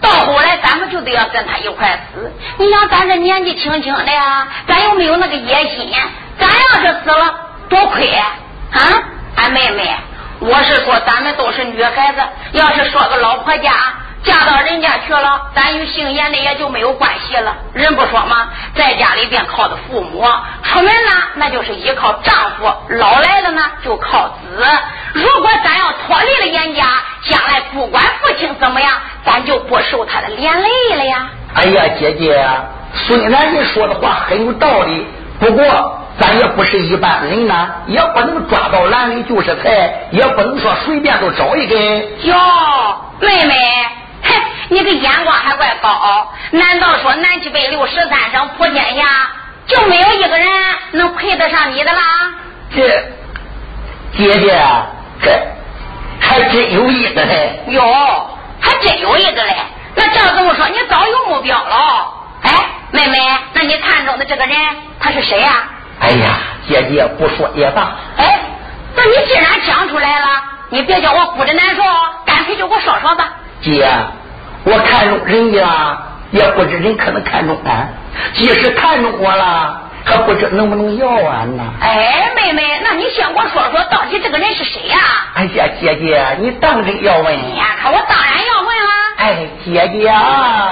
[0.00, 2.32] 到后来咱们就得要跟他一块死。
[2.58, 5.92] 你想，咱这年纪轻轻的呀，咱又没有那个野心，
[6.38, 7.34] 咱要是死了，
[7.68, 8.32] 多亏啊！
[9.36, 9.94] 俺妹妹，
[10.40, 12.20] 我是说，咱们都是女孩子，
[12.52, 13.72] 要是说个老婆家。
[14.26, 17.54] 嫁到人家去了，咱与姓严的也就没有关系了。
[17.72, 18.48] 人不说吗？
[18.74, 20.26] 在家里边靠的父母，
[20.64, 24.66] 出门了那就是依靠丈夫，老来了呢就靠子。
[25.12, 26.84] 如果咱要脱离了严家，
[27.22, 28.90] 将来不管父亲怎么样，
[29.24, 31.28] 咱就不受他的连累了呀。
[31.54, 32.44] 哎呀，姐姐，
[32.92, 35.06] 虽然你说的话很有道理，
[35.38, 41.76] 不过咱也不是一般人呐，也不能抓到篮里就是菜，也不能说随便就找一个。
[42.22, 42.36] 哟，
[43.20, 43.54] 妹妹。
[44.68, 49.02] 你的眼光还怪高，难道说南七北六十三省普天下
[49.66, 50.48] 就没有一个人
[50.92, 52.02] 能配得上你的啦？
[52.74, 52.82] 这
[54.16, 54.60] 姐姐，
[55.22, 55.30] 这
[56.20, 57.62] 还真有一个嘞！
[57.68, 58.28] 哟，
[58.60, 59.54] 还真有一个嘞！
[59.94, 62.12] 那照这么说，你早有目标了。
[62.42, 62.52] 哎，
[62.90, 63.18] 妹妹，
[63.52, 64.56] 那你看中的这个人
[64.98, 65.68] 他是谁呀？
[66.00, 67.92] 哎呀，姐姐不说也罢。
[68.16, 68.40] 哎，
[68.96, 70.26] 那你既然讲出来了，
[70.70, 71.82] 你别叫我哭着难受，
[72.24, 73.32] 干脆就给我说说吧。
[73.62, 73.88] 姐，
[74.64, 75.96] 我看中人家，
[76.30, 77.88] 也不知人可能看中俺。
[78.34, 81.62] 即使看中我了，还不知能不能要俺呢。
[81.80, 84.98] 哎，妹妹，那你先给我说说，到底这个人是谁呀？
[85.34, 87.26] 哎呀，姐姐，你当真要问？
[87.26, 88.90] 哎呀，我当然要问了。
[89.18, 90.70] 哎，姐姐啊，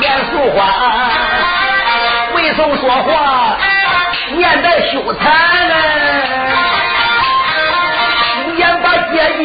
[0.00, 1.10] 严淑花，
[2.34, 3.56] 为什么说话
[4.36, 5.24] 面带羞惭
[9.08, 9.14] 呢？
[9.14, 9.44] 眼把姐姐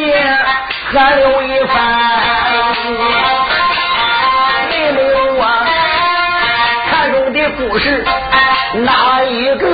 [0.91, 1.75] 喊了一番，
[4.69, 5.43] 没有啊，
[6.89, 8.03] 看中的故事
[8.73, 9.65] 哪一个？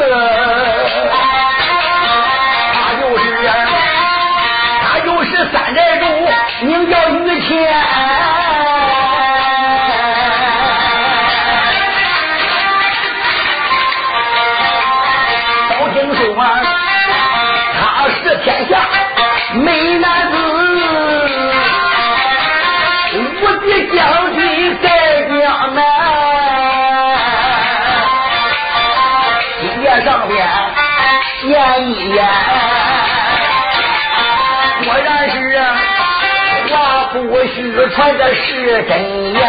[37.89, 39.39] 传的是真言。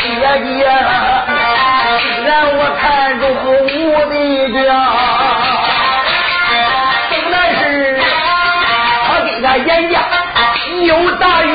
[0.00, 0.06] 姐
[0.44, 0.64] 姐，
[2.24, 3.24] 让我看中
[3.92, 4.12] 我的
[4.52, 4.56] 家，
[7.10, 7.60] 本来是
[9.06, 9.94] 他跟俺严家
[10.82, 11.50] 有大冤。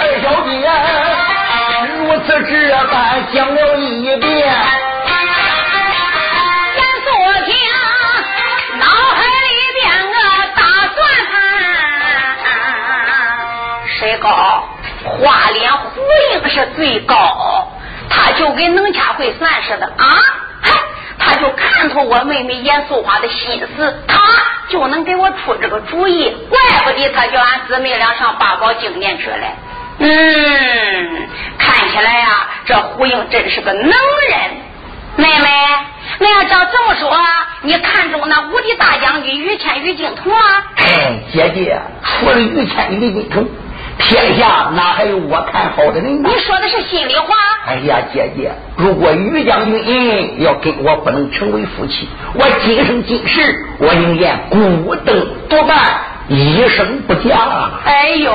[0.00, 0.52] 二小姐
[1.88, 2.52] 如此这
[2.92, 2.94] 般
[3.32, 3.58] 讲了
[14.24, 14.66] 高？
[15.04, 16.00] 花脸胡
[16.32, 17.68] 英是最高，
[18.08, 20.04] 他就跟能掐会算似的啊！
[20.62, 20.72] 嗨，
[21.18, 24.18] 他就看透我妹妹严素花的心思，他
[24.70, 29.46] 就能给我出这个主意，怪不得他叫俺姊妹俩上八宝经念去了。
[29.98, 34.40] 嗯，看起来呀、这胡英真是个能人。
[35.16, 35.48] 妹妹，
[36.18, 37.14] 那要照这么说，
[37.60, 40.64] 你看中那无敌大将军于谦、于景同啊？
[40.76, 43.46] 哎，姐姐，除了于谦、于敬同，
[43.98, 46.28] 天下哪还有我看好的人呢？
[46.28, 47.34] 你说的是心里话。
[47.66, 55.78] 哎呀，姐姐，如果于将军要跟我不能成为夫妻，我今生今世我宁愿孤灯独伴，
[56.28, 57.38] 一生不嫁。
[57.84, 58.32] 哎呦，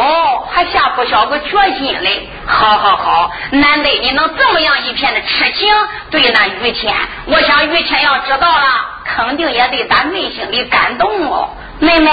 [0.50, 2.28] 还下不小个决心嘞！
[2.48, 5.68] 好好好，难得你能这么样一片的痴情
[6.10, 6.92] 对那于谦，
[7.28, 8.66] 我想于谦要知道了，
[9.06, 11.50] 肯定也得打内心里感动哦。
[11.80, 12.12] 妹妹，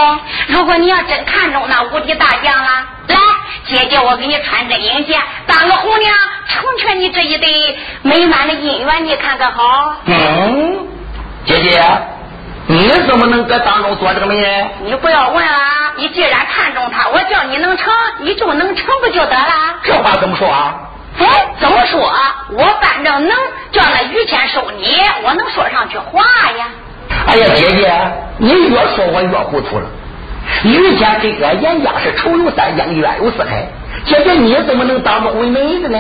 [0.48, 2.68] 如果你要真看中那无敌大将了，
[3.09, 3.16] 来，
[3.66, 6.14] 姐姐我给你穿针引线，当个红娘，
[6.48, 9.96] 成全你这一对美满的姻缘，你看看好？
[10.05, 10.87] 嗯，
[11.44, 11.83] 姐姐，
[12.68, 14.70] 你怎么能搁当中做这个媒人？
[14.87, 15.52] 你不要问了，
[15.96, 19.52] 你既然看中他，我叫你能成，你就能成不就得了？
[19.83, 20.74] 这话怎么说啊？
[21.18, 21.26] 哎，
[21.59, 22.12] 怎么说？
[22.52, 23.37] 我反正能
[23.72, 26.22] 叫那于谦收你，我能说上句话
[26.57, 26.66] 呀。
[27.26, 27.92] 哎呀，姐姐，
[28.38, 29.84] 你越说我越糊涂了。
[30.62, 33.66] 于谦这个严家是仇有三江，冤有四海。
[34.04, 35.98] 姐姐，你怎么能当着为媒的呢？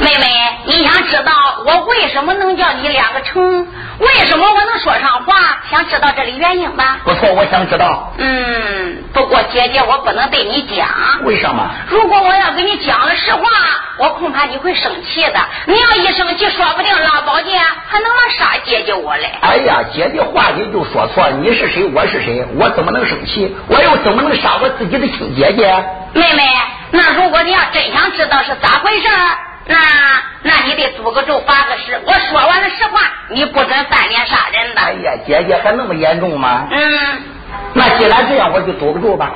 [0.00, 0.26] 妹妹，
[0.64, 1.32] 你想知道
[1.66, 3.66] 我为什么能叫你两个成？
[3.98, 5.58] 为什么我能说上话？
[5.70, 6.98] 想知道这里原因吧？
[7.04, 10.86] 不错，我想知道嗯，不过姐姐，我不能对你讲。
[11.24, 11.68] 为什么。
[11.88, 13.42] 如果我要跟你讲了实话，
[13.98, 15.40] 我恐怕你会生气的。
[15.66, 19.28] 你要一生气，说不定拉宝剑还能来杀姐姐我嘞。
[19.40, 23.56] 哎呀，姐姐话你就说错，你是谁，我是谁，我怎么能生气？
[23.66, 25.84] 我又怎么能杀我自己的亲姐姐？
[26.14, 26.42] 妹妹，
[26.92, 29.36] 那如果你要真想知道是咋回事儿，
[29.68, 29.76] 那
[30.42, 34.80] 那你得租个咒发个誓，我说完了实话，你不准翻脸杀人的。
[34.80, 36.66] 哎呀，姐姐还那么严重吗？
[36.70, 37.22] 嗯，
[37.74, 39.30] 那既然这样，我就赌个住吧。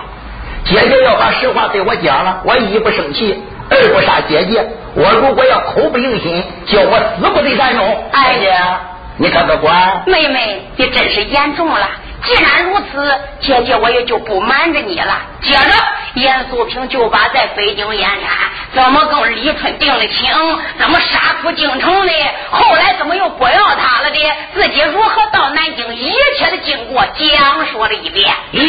[0.65, 4.67] 姐姐要把实话对我讲了，我一不生气，二不杀姐姐。
[4.95, 8.05] 我如果要口不应心，叫我死不得善终。
[8.13, 8.81] 哎呀，
[9.19, 10.03] 你可可管？
[10.07, 11.87] 妹妹，你真是严重了。
[12.25, 15.21] 既然如此，姐姐我也就不瞒着你了。
[15.43, 15.75] 接着，
[16.15, 18.19] 严素萍就把在北京延安
[18.75, 20.31] 怎么跟李春定了情，
[20.79, 22.13] 怎么杀出京城的，
[22.51, 24.19] 后来怎么又不要他了的，
[24.55, 28.33] 自己如何到南京，一切的经过讲述了一遍。
[28.53, 28.63] 呀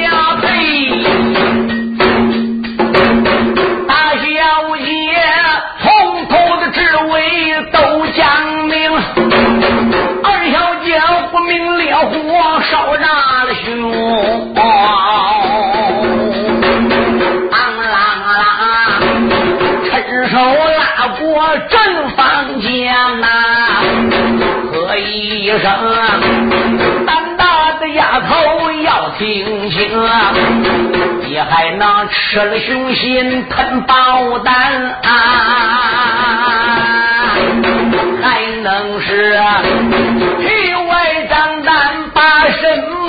[0.00, 1.51] 呀呸！
[25.58, 29.90] 声，胆大的丫头要听清，
[31.20, 34.54] 你还能吃了雄心吞豹胆
[35.02, 35.08] 啊！
[38.22, 39.38] 还能是
[40.40, 42.84] 体外张胆把身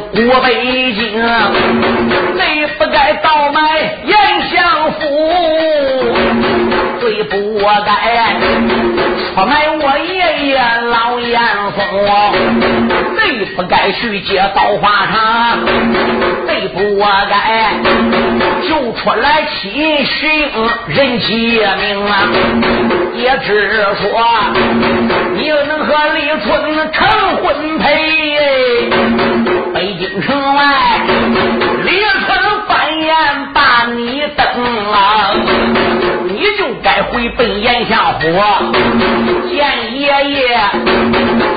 [0.00, 1.22] 过北京？
[2.34, 3.60] 你不该倒卖
[4.04, 4.16] 燕
[4.50, 5.00] 相府，
[7.00, 7.92] 最不该
[9.34, 10.52] 出卖我爷爷
[10.90, 11.40] 老燕
[11.76, 11.80] 峰。
[13.16, 15.58] 最不该去接造化场，
[16.46, 16.78] 最不
[17.30, 17.72] 该
[18.68, 20.20] 就出来欺行
[20.88, 22.12] 人杰命啊！
[23.14, 24.02] 也只说
[25.34, 27.06] 你能和李春成
[27.42, 27.84] 婚配，
[30.06, 30.62] 京城外
[31.82, 32.38] 李春
[32.68, 33.14] 翻眼
[33.54, 34.46] 把你登
[34.92, 35.32] 啊！
[36.26, 38.28] 你就该回奔严相府
[39.48, 40.58] 见爷爷，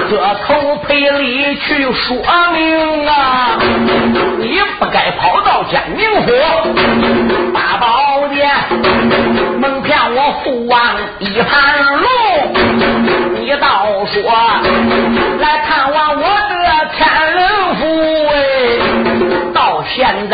[0.08, 2.16] 磕头赔礼去说
[2.54, 3.60] 明啊！
[4.40, 6.32] 你不该跑到建宁府
[7.54, 8.50] 大宝殿，
[9.60, 10.82] 蒙骗我父王
[11.20, 12.17] 一盘龙。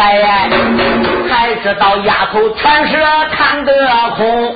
[0.04, 0.50] 现在
[1.30, 2.98] 才知道丫头全是
[3.32, 3.72] 看得
[4.18, 4.54] 空。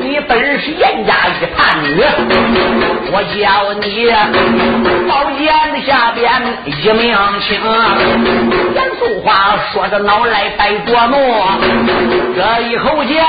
[0.00, 2.02] 你本是严家一叛女，
[3.10, 4.12] 我叫你
[5.08, 5.48] 宝剑
[5.86, 6.30] 下边
[6.66, 7.48] 一命轻。
[8.74, 11.16] 严肃话说着脑来白琢磨，
[12.36, 12.38] 这
[12.68, 13.24] 一口剑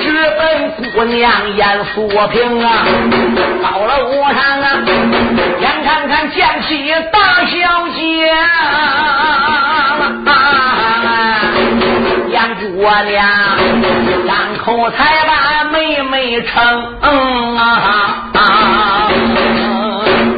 [0.00, 0.04] 直
[0.36, 2.84] 奔姑娘严素平啊！
[3.62, 4.66] 到了屋上啊，
[6.30, 8.00] 见起大小姐。
[12.28, 13.14] 严姑娘
[14.26, 16.54] 张口才把妹妹称
[17.56, 19.08] 啊！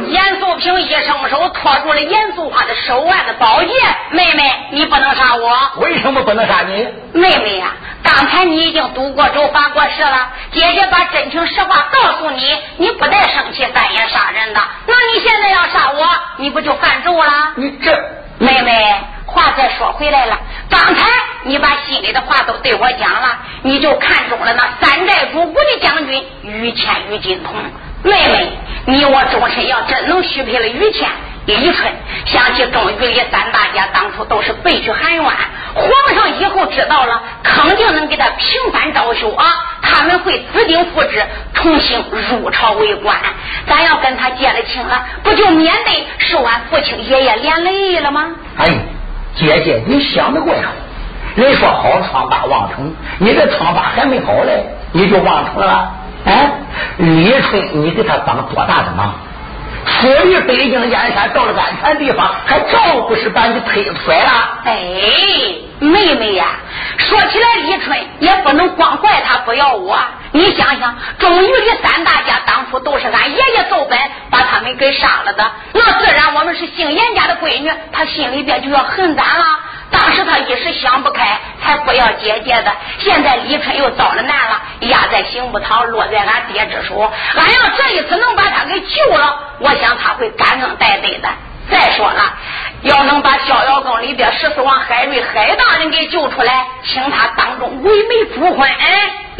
[0.07, 3.69] 严素平一伸手托住了严素花的手腕的宝剑，
[4.11, 5.81] 妹妹，你不能杀我。
[5.81, 6.87] 为什么不能杀你？
[7.13, 7.67] 妹妹呀，
[8.07, 14.61] 刚才你已经赌过咒、发过誓了，姐姐把真情实话告诉你，你不带生气翻眼杀人的。
[14.87, 17.53] 那你现在要杀我，你不就犯咒了？
[17.57, 17.91] 你这
[18.39, 18.95] 妹妹，
[19.25, 20.39] 话再说回来了，
[20.69, 21.05] 刚才
[21.43, 27.53] 你把心里的话都对我讲了，你就看中了那三寨主谷的将军于谦于金童。
[28.03, 31.09] 妹妹，你我终身要真能许配了于谦。
[31.47, 31.89] 李春
[32.25, 39.45] 想起中于里三大家当初都是背去含冤，皇上以后知道了，肯定能给他平反昭羞啊！
[39.81, 43.15] 他们会指定复职，重新入朝为官。
[43.65, 48.25] 咱要跟他结了亲了，不就免得受俺父亲爷爷连累了吗？
[48.57, 48.67] 哎，
[49.33, 50.73] 姐姐，你想得怪好。
[51.35, 55.93] 人说好疮疤忘疼，你这疮疤还没好嘞，你就忘疼了？
[56.25, 56.51] 哎，
[56.97, 59.15] 李春，你给他帮多大的忙？
[59.87, 64.59] 出离北京燕山，到了安全地方，还照不是把你推出来了？
[64.65, 64.73] 哎，
[65.79, 66.45] 妹妹呀，
[66.97, 69.97] 说起来，李春也不能光怪他不要我。
[70.33, 73.97] 你想想，终于的三大家当初都是俺爷爷奏本
[74.29, 79.45] 把他们给杀了的，那自然我们是姓严家的闺女，他心里边就要恨咱了。
[79.89, 82.71] 当时他一时想不开，才不要姐姐的。
[82.99, 87.11] 现在李春又遭了难了，压在刑部堂，落在俺爹之手。
[87.35, 91.29] 俺要这一次能把他给救了，我想他会感恩戴德的。
[91.69, 92.33] 再说了，
[92.83, 98.69] 要能把逍遥宫里边十四王海瑞海大人给救出来，请他当中为媒主婚。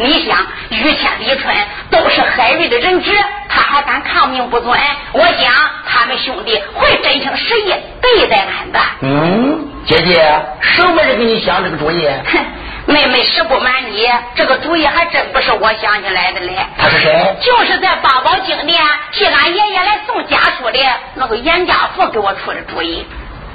[0.00, 0.38] 你想，
[0.70, 1.54] 于谦、李春
[1.90, 3.10] 都是海瑞的人质，
[3.48, 4.78] 他还敢抗命不遵？
[5.12, 5.52] 我想
[5.86, 8.78] 他们兄弟会真情实意对待俺的。
[9.00, 10.22] 嗯，姐姐，
[10.60, 12.06] 什么人给你想这个主意？
[12.06, 12.38] 哼，
[12.88, 16.56] 妹妹实不瞒你，这个主意还真不是我想起来的嘞。
[16.78, 17.36] 他是谁？
[17.42, 18.82] 就是在八宝经殿
[19.12, 20.78] 替俺爷爷来送家书的
[21.14, 23.06] 那个严家父给我出的主意。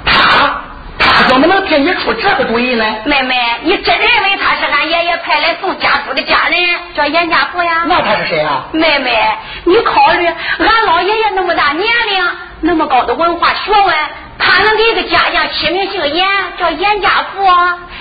[0.04, 0.62] 他
[1.00, 2.84] 他怎么能替你出这个主意呢？
[3.06, 6.60] 妹妹，你真认为他是俺爷爷派来送家书的家人，
[6.94, 7.82] 叫严家父呀？
[7.86, 8.66] 那他是谁啊？
[8.70, 9.18] 妹妹，
[9.64, 12.24] 你考虑俺老爷爷那么大年龄，
[12.60, 13.94] 那么高的文化学问，
[14.38, 16.24] 他能给一个家将起名姓严，
[16.56, 17.44] 叫严家父？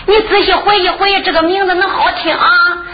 [0.06, 2.47] 你仔细回忆回忆，这个名字能好听啊？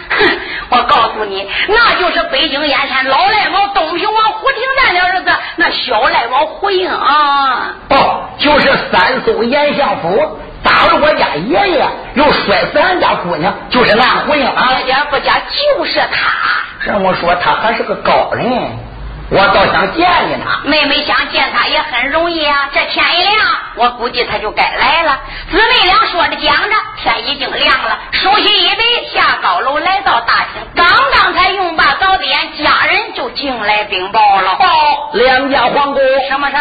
[0.10, 0.40] 哼，
[0.70, 7.76] 我告诉你，那就是北京燕山老赖王东平王胡廷赞的儿子，那小赖王胡英啊。
[7.90, 14.46] 哦，就是三艘严相府打了我家爷爷，又摔死俺家姑娘，就是俺胡应。
[14.48, 16.64] 俺家不家就是他。
[16.86, 18.89] 这么说，他还是个高人。
[19.32, 22.68] 我倒想见见他，妹妹想见他也很容易啊。
[22.74, 25.20] 这天一亮，我估计他就该来了。
[25.52, 30.64] 姊妹俩说着讲着，天已经亮了，梳洗一杯，下高楼来到大厅。
[30.76, 34.56] 刚刚才用罢早点，家人就进来禀报了。
[34.56, 36.56] 报两家皇姑，什么事？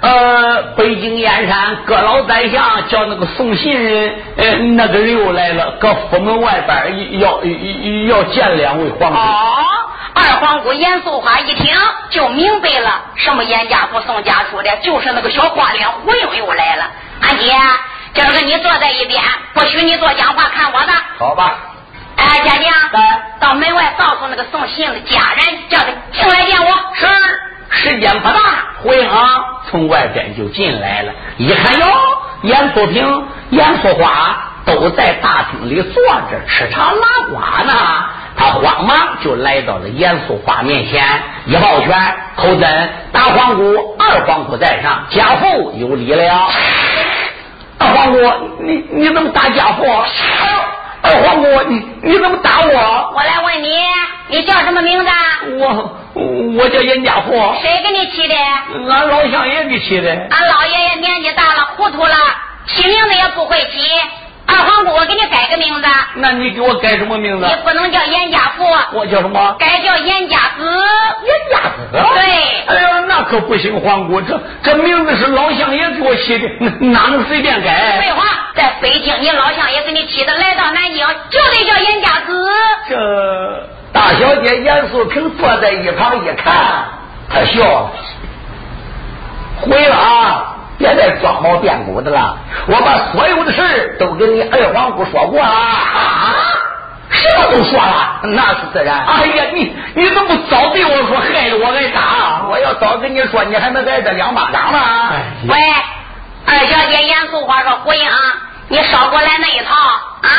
[0.00, 9.18] 呃，北京燕山各老宰相叫那个送信人，呃，那个人又来了，搁府门外边要要要见两位皇姑。
[10.12, 11.76] 二皇姑严素花一听
[12.08, 16.84] 就明白了，什么严家父宋家书的，就是那个小花脸胡英又来了。
[17.20, 17.52] 阿姐，
[18.14, 19.22] 今儿个你坐在一边，
[19.52, 20.92] 不许你多讲话，看我的。
[21.18, 21.58] 好吧。
[22.16, 22.74] 哎，家娘，
[23.38, 26.72] 到门外告诉那个送信的家人，叫他进来见我。
[26.94, 27.06] 是。
[27.70, 28.40] 时间不大，
[28.82, 29.08] 胡英
[29.70, 31.86] 从外边就进来了，一看哟，
[32.42, 37.72] 严素平、严素花都在大厅里坐着吃茶拉瓜呢。
[38.36, 41.04] 他慌忙就来到了严素花面前，
[41.46, 46.48] 一抱拳，口尊大皇姑、二皇姑在上，家父有礼了。
[47.78, 48.18] 二皇姑，
[48.60, 49.84] 你你怎么打家父？
[51.02, 53.12] 二皇姑，你你怎么打我？
[53.14, 53.68] 我来问你，
[54.28, 55.10] 你叫什么名字？
[55.58, 55.96] 我
[56.58, 57.32] 我叫严家虎。
[57.62, 58.34] 谁给你起的？
[58.88, 60.10] 俺老乡爷给起的。
[60.10, 62.16] 俺老爷爷年纪大了，糊涂了，
[62.66, 63.80] 起名字也不会起。
[64.50, 65.86] 二皇姑，我给你改个名字。
[66.14, 67.46] 那你给我改什么名字？
[67.46, 69.56] 你不能叫严家福，我叫什么？
[69.58, 70.64] 改叫严家子。
[71.24, 71.92] 严家子？
[71.92, 72.00] 对。
[72.66, 76.48] 哎呀，那可不行，皇姑，这这名字是老乡爷给我起的，
[76.80, 78.00] 哪能随便改？
[78.00, 78.24] 废话，
[78.54, 82.48] 在北京，你老乡爷给你起的，来到南京就得叫严家子。
[82.88, 86.54] 这大小姐严素萍坐在一旁一看，
[87.32, 87.90] 她笑了，
[89.60, 90.56] 回了啊。
[90.80, 96.34] 别再装模变骨的了，我把所有的事都跟你二皇姑说过了啊！
[97.10, 99.04] 什么都说了，那是自然。
[99.04, 102.46] 哎呀，你你怎么不早对我说，害得我挨打？
[102.48, 105.12] 我要早跟你说，你还能挨这两巴掌了。
[105.48, 105.54] 喂，
[106.46, 108.10] 二小姐严肃话说：“胡英，
[108.68, 110.30] 你少给我来那一套啊？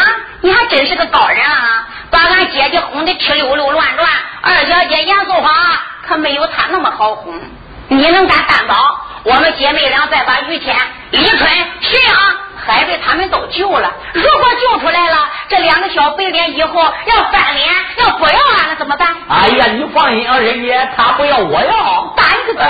[0.42, 1.88] 你还真是个高人啊！
[2.10, 4.10] 把俺姐姐哄得哧溜溜乱转。
[4.42, 5.52] 二小姐严肃话
[6.08, 7.40] 可没有她那么好哄。
[7.90, 8.76] 你能敢担保？”
[9.24, 10.76] 我们姐妹俩再把于谦、
[11.12, 11.50] 李春、
[11.82, 12.18] 徐阳
[12.66, 13.94] 还被他们都救了。
[14.14, 19.08] 如果救出来了，这两个小白脸以后要翻脸，要不要俺了怎么办？
[19.30, 22.14] 哎呀，你放心二，人家他不要，我要。
[22.18, 22.64] 打你个嘴！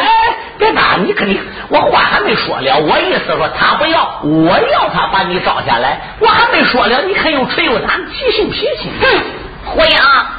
[0.58, 2.78] 别打，你肯定，我话还没说了。
[2.80, 5.99] 我意思说他不要，我要他把你招下来。
[6.20, 8.91] 我还没说了，你还又吹又打，急性脾气。
[9.02, 9.41] 哼。
[9.66, 9.97] 胡英，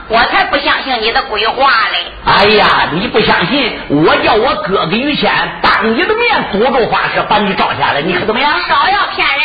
[0.08, 2.12] 我才不相信你的鬼话嘞！
[2.24, 8.52] 哎呀，你不相信，我叫我哥哥于谦当你的面赌咒发誓，把你招下来，你可怎么样？
[8.68, 9.42] 少要骗人！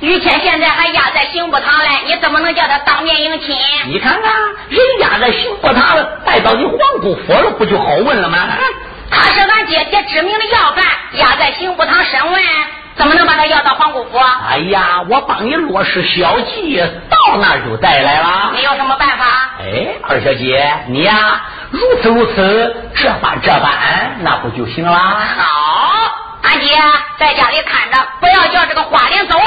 [0.00, 3.56] 于谦现在还压在刑部堂嘞，你怎么能叫他当面迎亲？
[3.86, 4.32] 你看看，
[4.68, 8.38] 人家在刑部堂带到你皇姑府了，不就好问了吗？
[9.10, 12.42] 他是俺姐姐知名的要犯，压在刑部堂审问。
[13.78, 14.18] 怎么能把他要到皇姑府？
[14.48, 16.78] 哎呀，我帮你落实小计，
[17.10, 18.52] 到那儿就带来了。
[18.54, 19.24] 你有什么办法？
[19.60, 24.96] 哎，二小姐，你呀，如此如此，这般这般，那不就行了？
[24.96, 26.10] 好，
[26.42, 26.76] 俺姐
[27.18, 29.44] 在家里看着，不要叫这个花脸走了。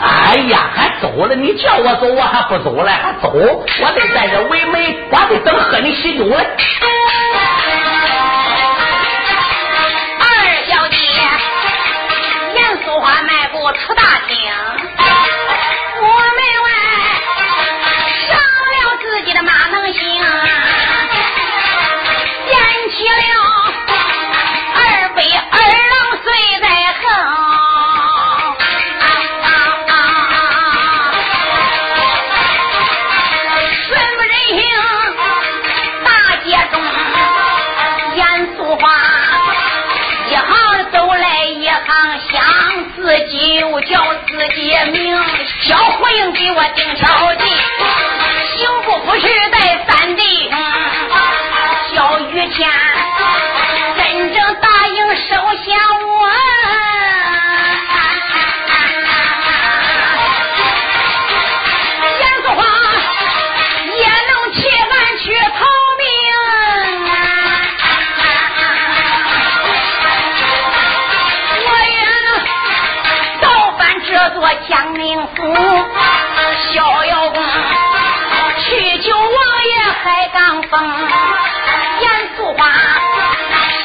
[0.00, 1.34] 哎呀，还走了？
[1.34, 2.90] 你叫我走，我还不走了？
[2.90, 3.30] 还走？
[3.32, 6.46] 我得在这为媒，我得等喝你喜酒嘞。
[12.92, 14.36] 手花迈步出大厅，
[16.02, 16.68] 我门外
[18.28, 20.02] 上了自己的马能行，
[22.46, 22.54] 捡
[22.90, 23.14] 起了
[24.74, 26.68] 二杯二郎碎在
[27.00, 27.02] 横，
[45.72, 47.44] 小火影给我定条计，
[48.54, 52.70] 刑部不是在三弟兄，小雨天
[74.68, 75.54] 江宁府
[76.72, 77.44] 逍遥宫，
[78.58, 81.08] 去救王爷海刚峰。
[82.00, 82.70] 严肃话，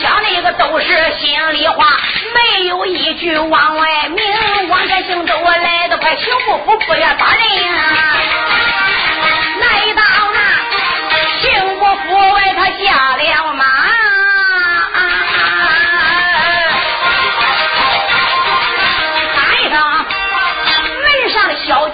[0.01, 1.85] 想那个都是心里话。
[2.33, 4.67] 没有一句往外明。
[4.69, 7.73] 王家行走，我来得快，请不服不愿打人呀。
[9.61, 10.03] 来到
[10.33, 10.39] 那
[11.39, 13.65] 幸福府外，他下了马。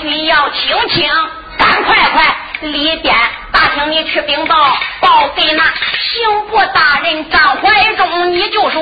[0.04, 1.10] 你要听清，
[1.58, 3.16] 赶快快里边
[3.54, 8.82] 打听你去禀报，报给那刑部大人张怀忠，你就说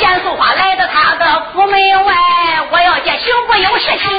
[0.00, 2.14] 严素花来到他的府门外，
[2.72, 4.10] 我要见刑部有事情。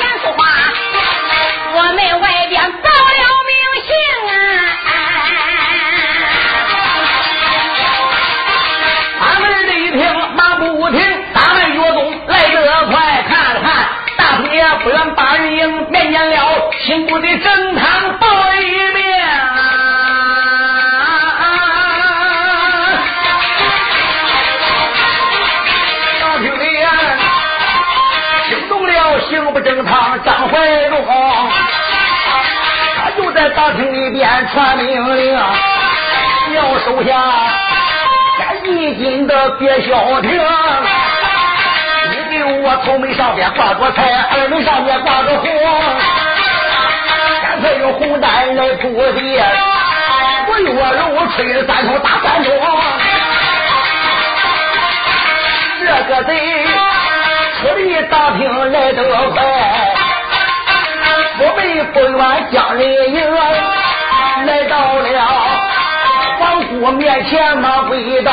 [0.00, 0.44] 严素花，
[1.72, 2.70] 我们外边
[14.88, 19.04] 不远八人营，面见了刑部的侦探报一遍。
[26.22, 26.64] 大厅里
[28.48, 31.04] 惊动了刑部正堂张怀忠，
[32.96, 35.38] 他就在大厅里边传命令，
[36.54, 37.12] 要手下。
[38.64, 40.30] 一斤的别消停，
[42.48, 45.46] 你给我头眉上边挂个彩，耳眉上边挂个红，
[47.42, 49.38] 干脆用红毡来铺地，
[50.48, 52.50] 我月楼吹三通打三通，
[55.84, 56.30] 这个贼
[57.60, 59.36] 出离大厅来得快，
[61.40, 61.60] 我们
[61.92, 62.82] 不远江里
[63.12, 63.18] 营
[64.46, 65.06] 来到了。
[66.38, 68.32] 皇姑面前那跪倒，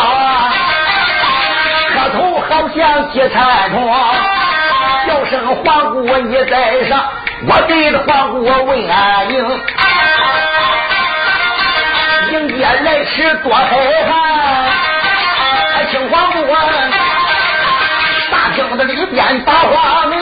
[2.15, 3.75] 头好像接餐虫，
[5.07, 7.03] 叫声皇姑你在上，
[7.47, 9.35] 我对着皇姑问安营，
[12.31, 13.67] 迎接来迟多害
[14.07, 14.11] 怕，
[15.91, 16.37] 请皇姑
[18.31, 20.17] 大厅的里边把花名，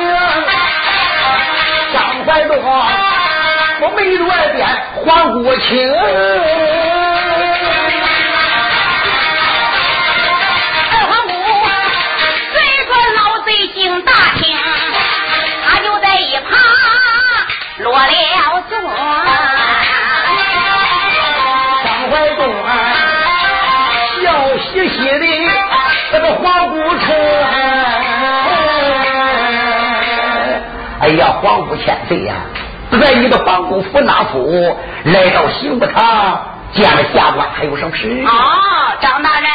[1.93, 2.55] 张怀忠，
[3.81, 4.67] 我没外边
[5.05, 7.02] 皇姑请。
[17.79, 18.07] 落了
[18.69, 18.77] 座，
[21.83, 22.39] 张怀忠
[24.21, 24.23] 笑
[24.59, 25.25] 嘻嘻的，
[26.11, 27.05] 那个黄谷城。
[31.01, 32.35] 哎呀，皇姑千岁呀，
[33.01, 38.23] 在你的皇姑府那府来到刑部堂见了下官，还有什么事？
[38.25, 39.49] 哦，张大人，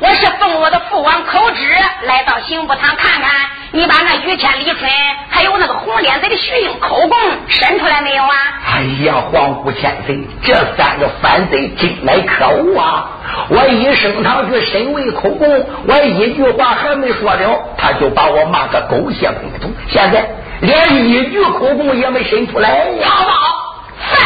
[0.00, 3.30] 我是奉我的父王口旨来到刑部堂看看。
[3.74, 4.90] 你把那于谦、李春，
[5.30, 7.18] 还有那个红脸贼的徐英口供
[7.48, 8.30] 审出来没有啊？
[8.66, 13.08] 哎呀，皇姑千岁，这三个反贼真乃可恶啊！
[13.48, 19.70] 我一升堂去审问口供，我一句话还没说了，他就把我骂个狗血喷头。
[19.88, 20.28] 现在
[20.60, 22.68] 连一句口供也没审出来
[23.00, 23.08] 呀！
[23.08, 24.20] 好好，饭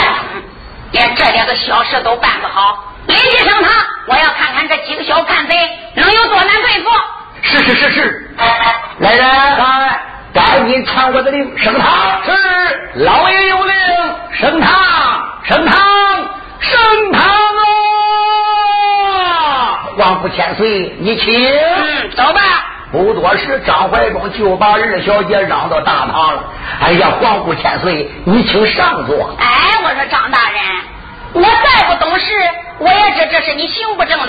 [0.91, 3.73] 连这点个小事都办不好，立即升堂！
[4.09, 5.55] 我要看看这几个小叛贼
[5.95, 6.91] 能有多难对付。
[7.43, 8.35] 是是是是，
[9.07, 10.01] 来人，来，
[10.35, 11.89] 赶紧传我的令，升堂。
[12.25, 12.33] 是，
[12.95, 13.75] 老爷有令，
[14.33, 14.73] 升堂，
[15.45, 15.77] 升堂，
[16.59, 17.23] 升堂
[19.23, 19.79] 啊！
[19.97, 21.33] 皇姑千岁，你请。
[21.33, 22.41] 嗯，走吧。
[22.91, 26.43] 不多时，张怀忠就把二小姐让到大堂了。
[26.81, 29.37] 哎呀，皇姑千岁，你请上座。
[29.39, 29.47] 哎，
[29.85, 30.61] 我说张大人，
[31.35, 32.33] 我再不懂事，
[32.79, 34.29] 我也知这是你刑不正常。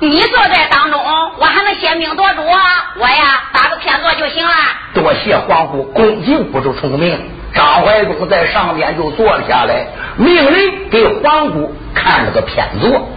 [0.00, 1.00] 你坐在当中，
[1.38, 2.92] 我还能先命夺主啊！
[2.98, 4.52] 我呀，打个偏坐就行了。
[4.94, 7.30] 多谢皇姑恭敬不如从命。
[7.54, 13.08] 张怀忠在上边就坐了下来，命人给皇姑看了个偏坐。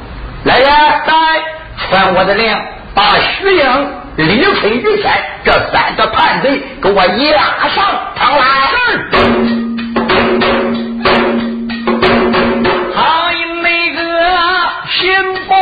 [0.43, 1.05] 来人，来
[1.89, 2.55] 传我的令，
[2.93, 3.87] 把徐英、
[4.17, 5.11] 李春、于天
[5.43, 7.83] 这三个叛贼给我押上
[8.15, 8.45] 堂来。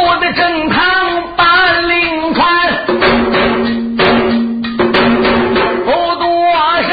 [0.07, 0.77] 我的正堂
[1.35, 1.45] 把
[1.81, 2.45] 令传，
[5.83, 6.23] 不多
[6.83, 6.89] 时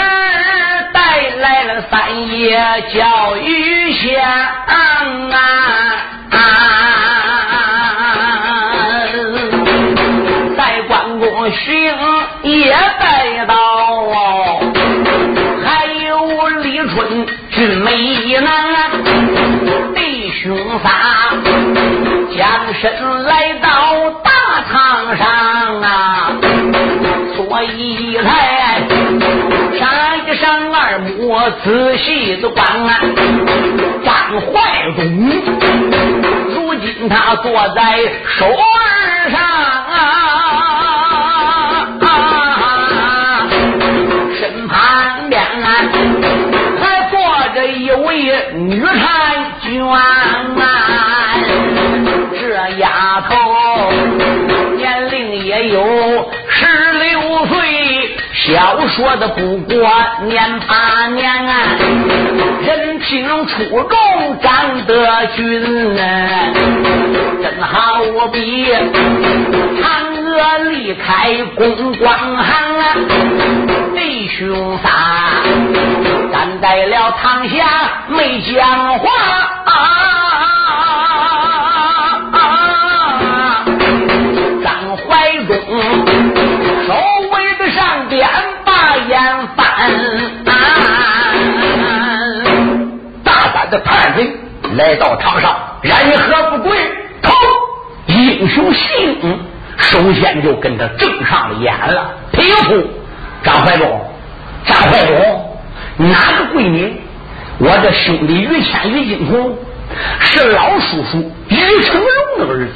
[0.94, 0.96] 带
[1.40, 1.92] 来了三
[2.38, 2.56] 爷
[2.94, 4.78] 叫玉香啊。
[11.50, 11.74] 行
[12.44, 13.54] 也带到，
[15.62, 18.50] 还有李春俊美男，
[19.94, 20.88] 弟兄仨
[22.43, 24.30] 将身来到大
[24.68, 26.32] 堂上啊，
[27.36, 28.82] 所以才。
[29.78, 29.88] 上
[30.26, 32.99] 一上二母，仔细的观啊，
[34.05, 35.01] 张怀忠，
[36.53, 37.80] 如今他坐在
[38.36, 39.38] 手儿上
[44.36, 45.68] 身旁边啊
[46.80, 47.14] 还坐
[47.55, 48.90] 着一位女婵
[49.62, 49.80] 娟，
[58.45, 59.88] 小说的不过
[60.24, 61.47] 年八年，
[62.62, 65.62] 人品出众，长得俊，
[67.40, 68.01] 真好
[68.32, 68.66] 比
[69.80, 69.84] 嫦
[70.26, 72.45] 娥离开宫光行，
[73.95, 74.90] 弟兄仨
[76.32, 77.64] 站在了堂下
[78.09, 79.09] 没讲话。
[79.66, 80.51] 啊
[93.73, 94.31] 的叛贼
[94.77, 96.77] 来到场上，然何不跪？
[97.23, 97.33] 头
[98.07, 99.39] 英雄姓
[99.79, 102.11] 首先就跟他正上了眼了。
[102.33, 102.87] 皮肤
[103.43, 104.01] 张怀忠，
[104.66, 105.57] 张怀忠
[105.97, 107.01] 哪个闺女？
[107.59, 109.57] 我的兄弟于谦于金童
[110.20, 112.75] 是老叔叔于成龙的儿子。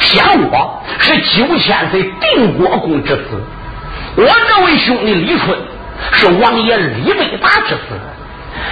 [0.00, 3.42] 想我是九千岁定国公之子，
[4.16, 5.56] 我这位兄弟李春
[6.12, 7.98] 是王爷李伟达之子。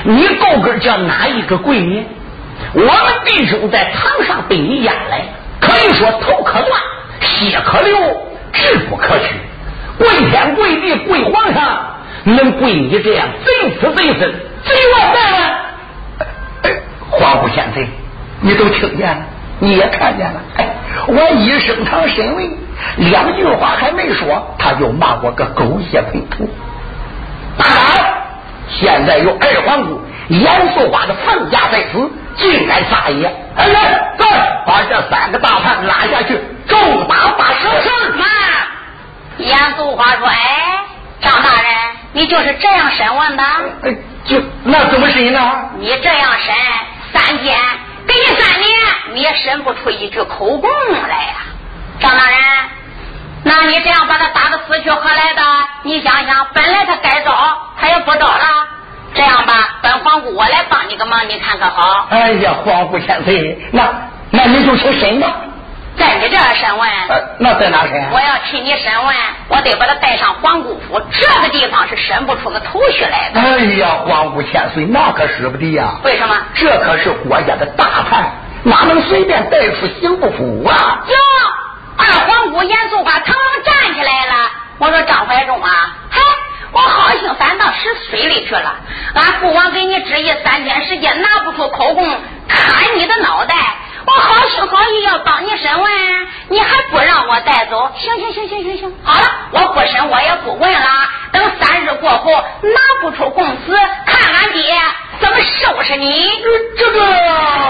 [0.05, 2.05] 你够格叫哪一个闺女？
[2.75, 2.93] 我们
[3.25, 5.25] 弟兄在堂上被你押来，
[5.61, 6.81] 可以说头可断，
[7.21, 7.97] 血可流，
[8.53, 9.35] 志不可屈。
[9.97, 16.75] 跪天跪地跪皇上，能跪你这样贼死贼深，贼万再万？
[17.11, 17.87] 皇姑千岁，
[18.41, 19.23] 你都听见了，
[19.61, 20.41] 你也看见了。
[20.57, 20.69] 哎，
[21.07, 22.51] 我一升堂审问，
[22.97, 26.47] 两句话还没说，他就骂我个狗血喷头。
[28.81, 33.27] 现在有二皇子严素花的凤家在此，竟敢撒野！
[33.57, 34.29] 哎来，快
[34.67, 38.25] 把这三个大汉拉下去，重打八十是妈，
[39.39, 40.37] 严素花说：“哎，
[41.21, 41.73] 张大人，
[42.13, 43.43] 你就是这样审问的？
[43.83, 45.71] 哎，就那怎么审呢？
[45.79, 46.55] 你这样审，
[47.13, 47.59] 三天
[48.07, 48.71] 给你三年，
[49.15, 51.35] 你也审不出一句口供来呀，
[51.99, 52.39] 张大人。
[53.45, 55.43] 那你这样把他打的死去活来的，
[55.83, 57.33] 你想想，本来他该招，
[57.81, 58.67] 他也不招了。
[59.15, 62.07] 这样吧，本皇姑我来帮你个忙，你看可好？
[62.11, 63.89] 哎呀，皇姑千岁，那
[64.31, 65.29] 那你就去审吧。
[65.97, 66.89] 在你这儿审问？
[67.09, 68.11] 呃，那在哪审？
[68.13, 69.17] 我要替你审问，
[69.49, 73.41] 我得把他带上皇姑府，这个地方是审不出个头绪来的。
[73.41, 75.95] 哎呀，皇姑千岁，那可使不得呀！
[76.05, 76.37] 为什么？
[76.55, 78.31] 这可是国家的大判，
[78.63, 80.99] 哪能随便带出刑部府啊？
[81.09, 81.15] 哟。
[81.99, 86.21] 二皇姑严肃花腾腾站起来了，我说张怀忠啊，嗨，
[86.73, 88.77] 我好心反倒使水里去了。
[89.15, 92.09] 俺父王给你旨意三天时间拿不出口供，
[92.47, 93.55] 砍你的脑袋。
[94.07, 95.91] 我好心好意要帮你审问，
[96.49, 97.93] 你还不让我带走？
[97.99, 100.89] 行行行行行行，好了，我不审我也不问了。
[101.33, 103.77] 等三日过后拿不出供词，
[104.07, 104.75] 看俺爹
[105.21, 106.31] 怎么收拾你。
[106.79, 107.69] 这个。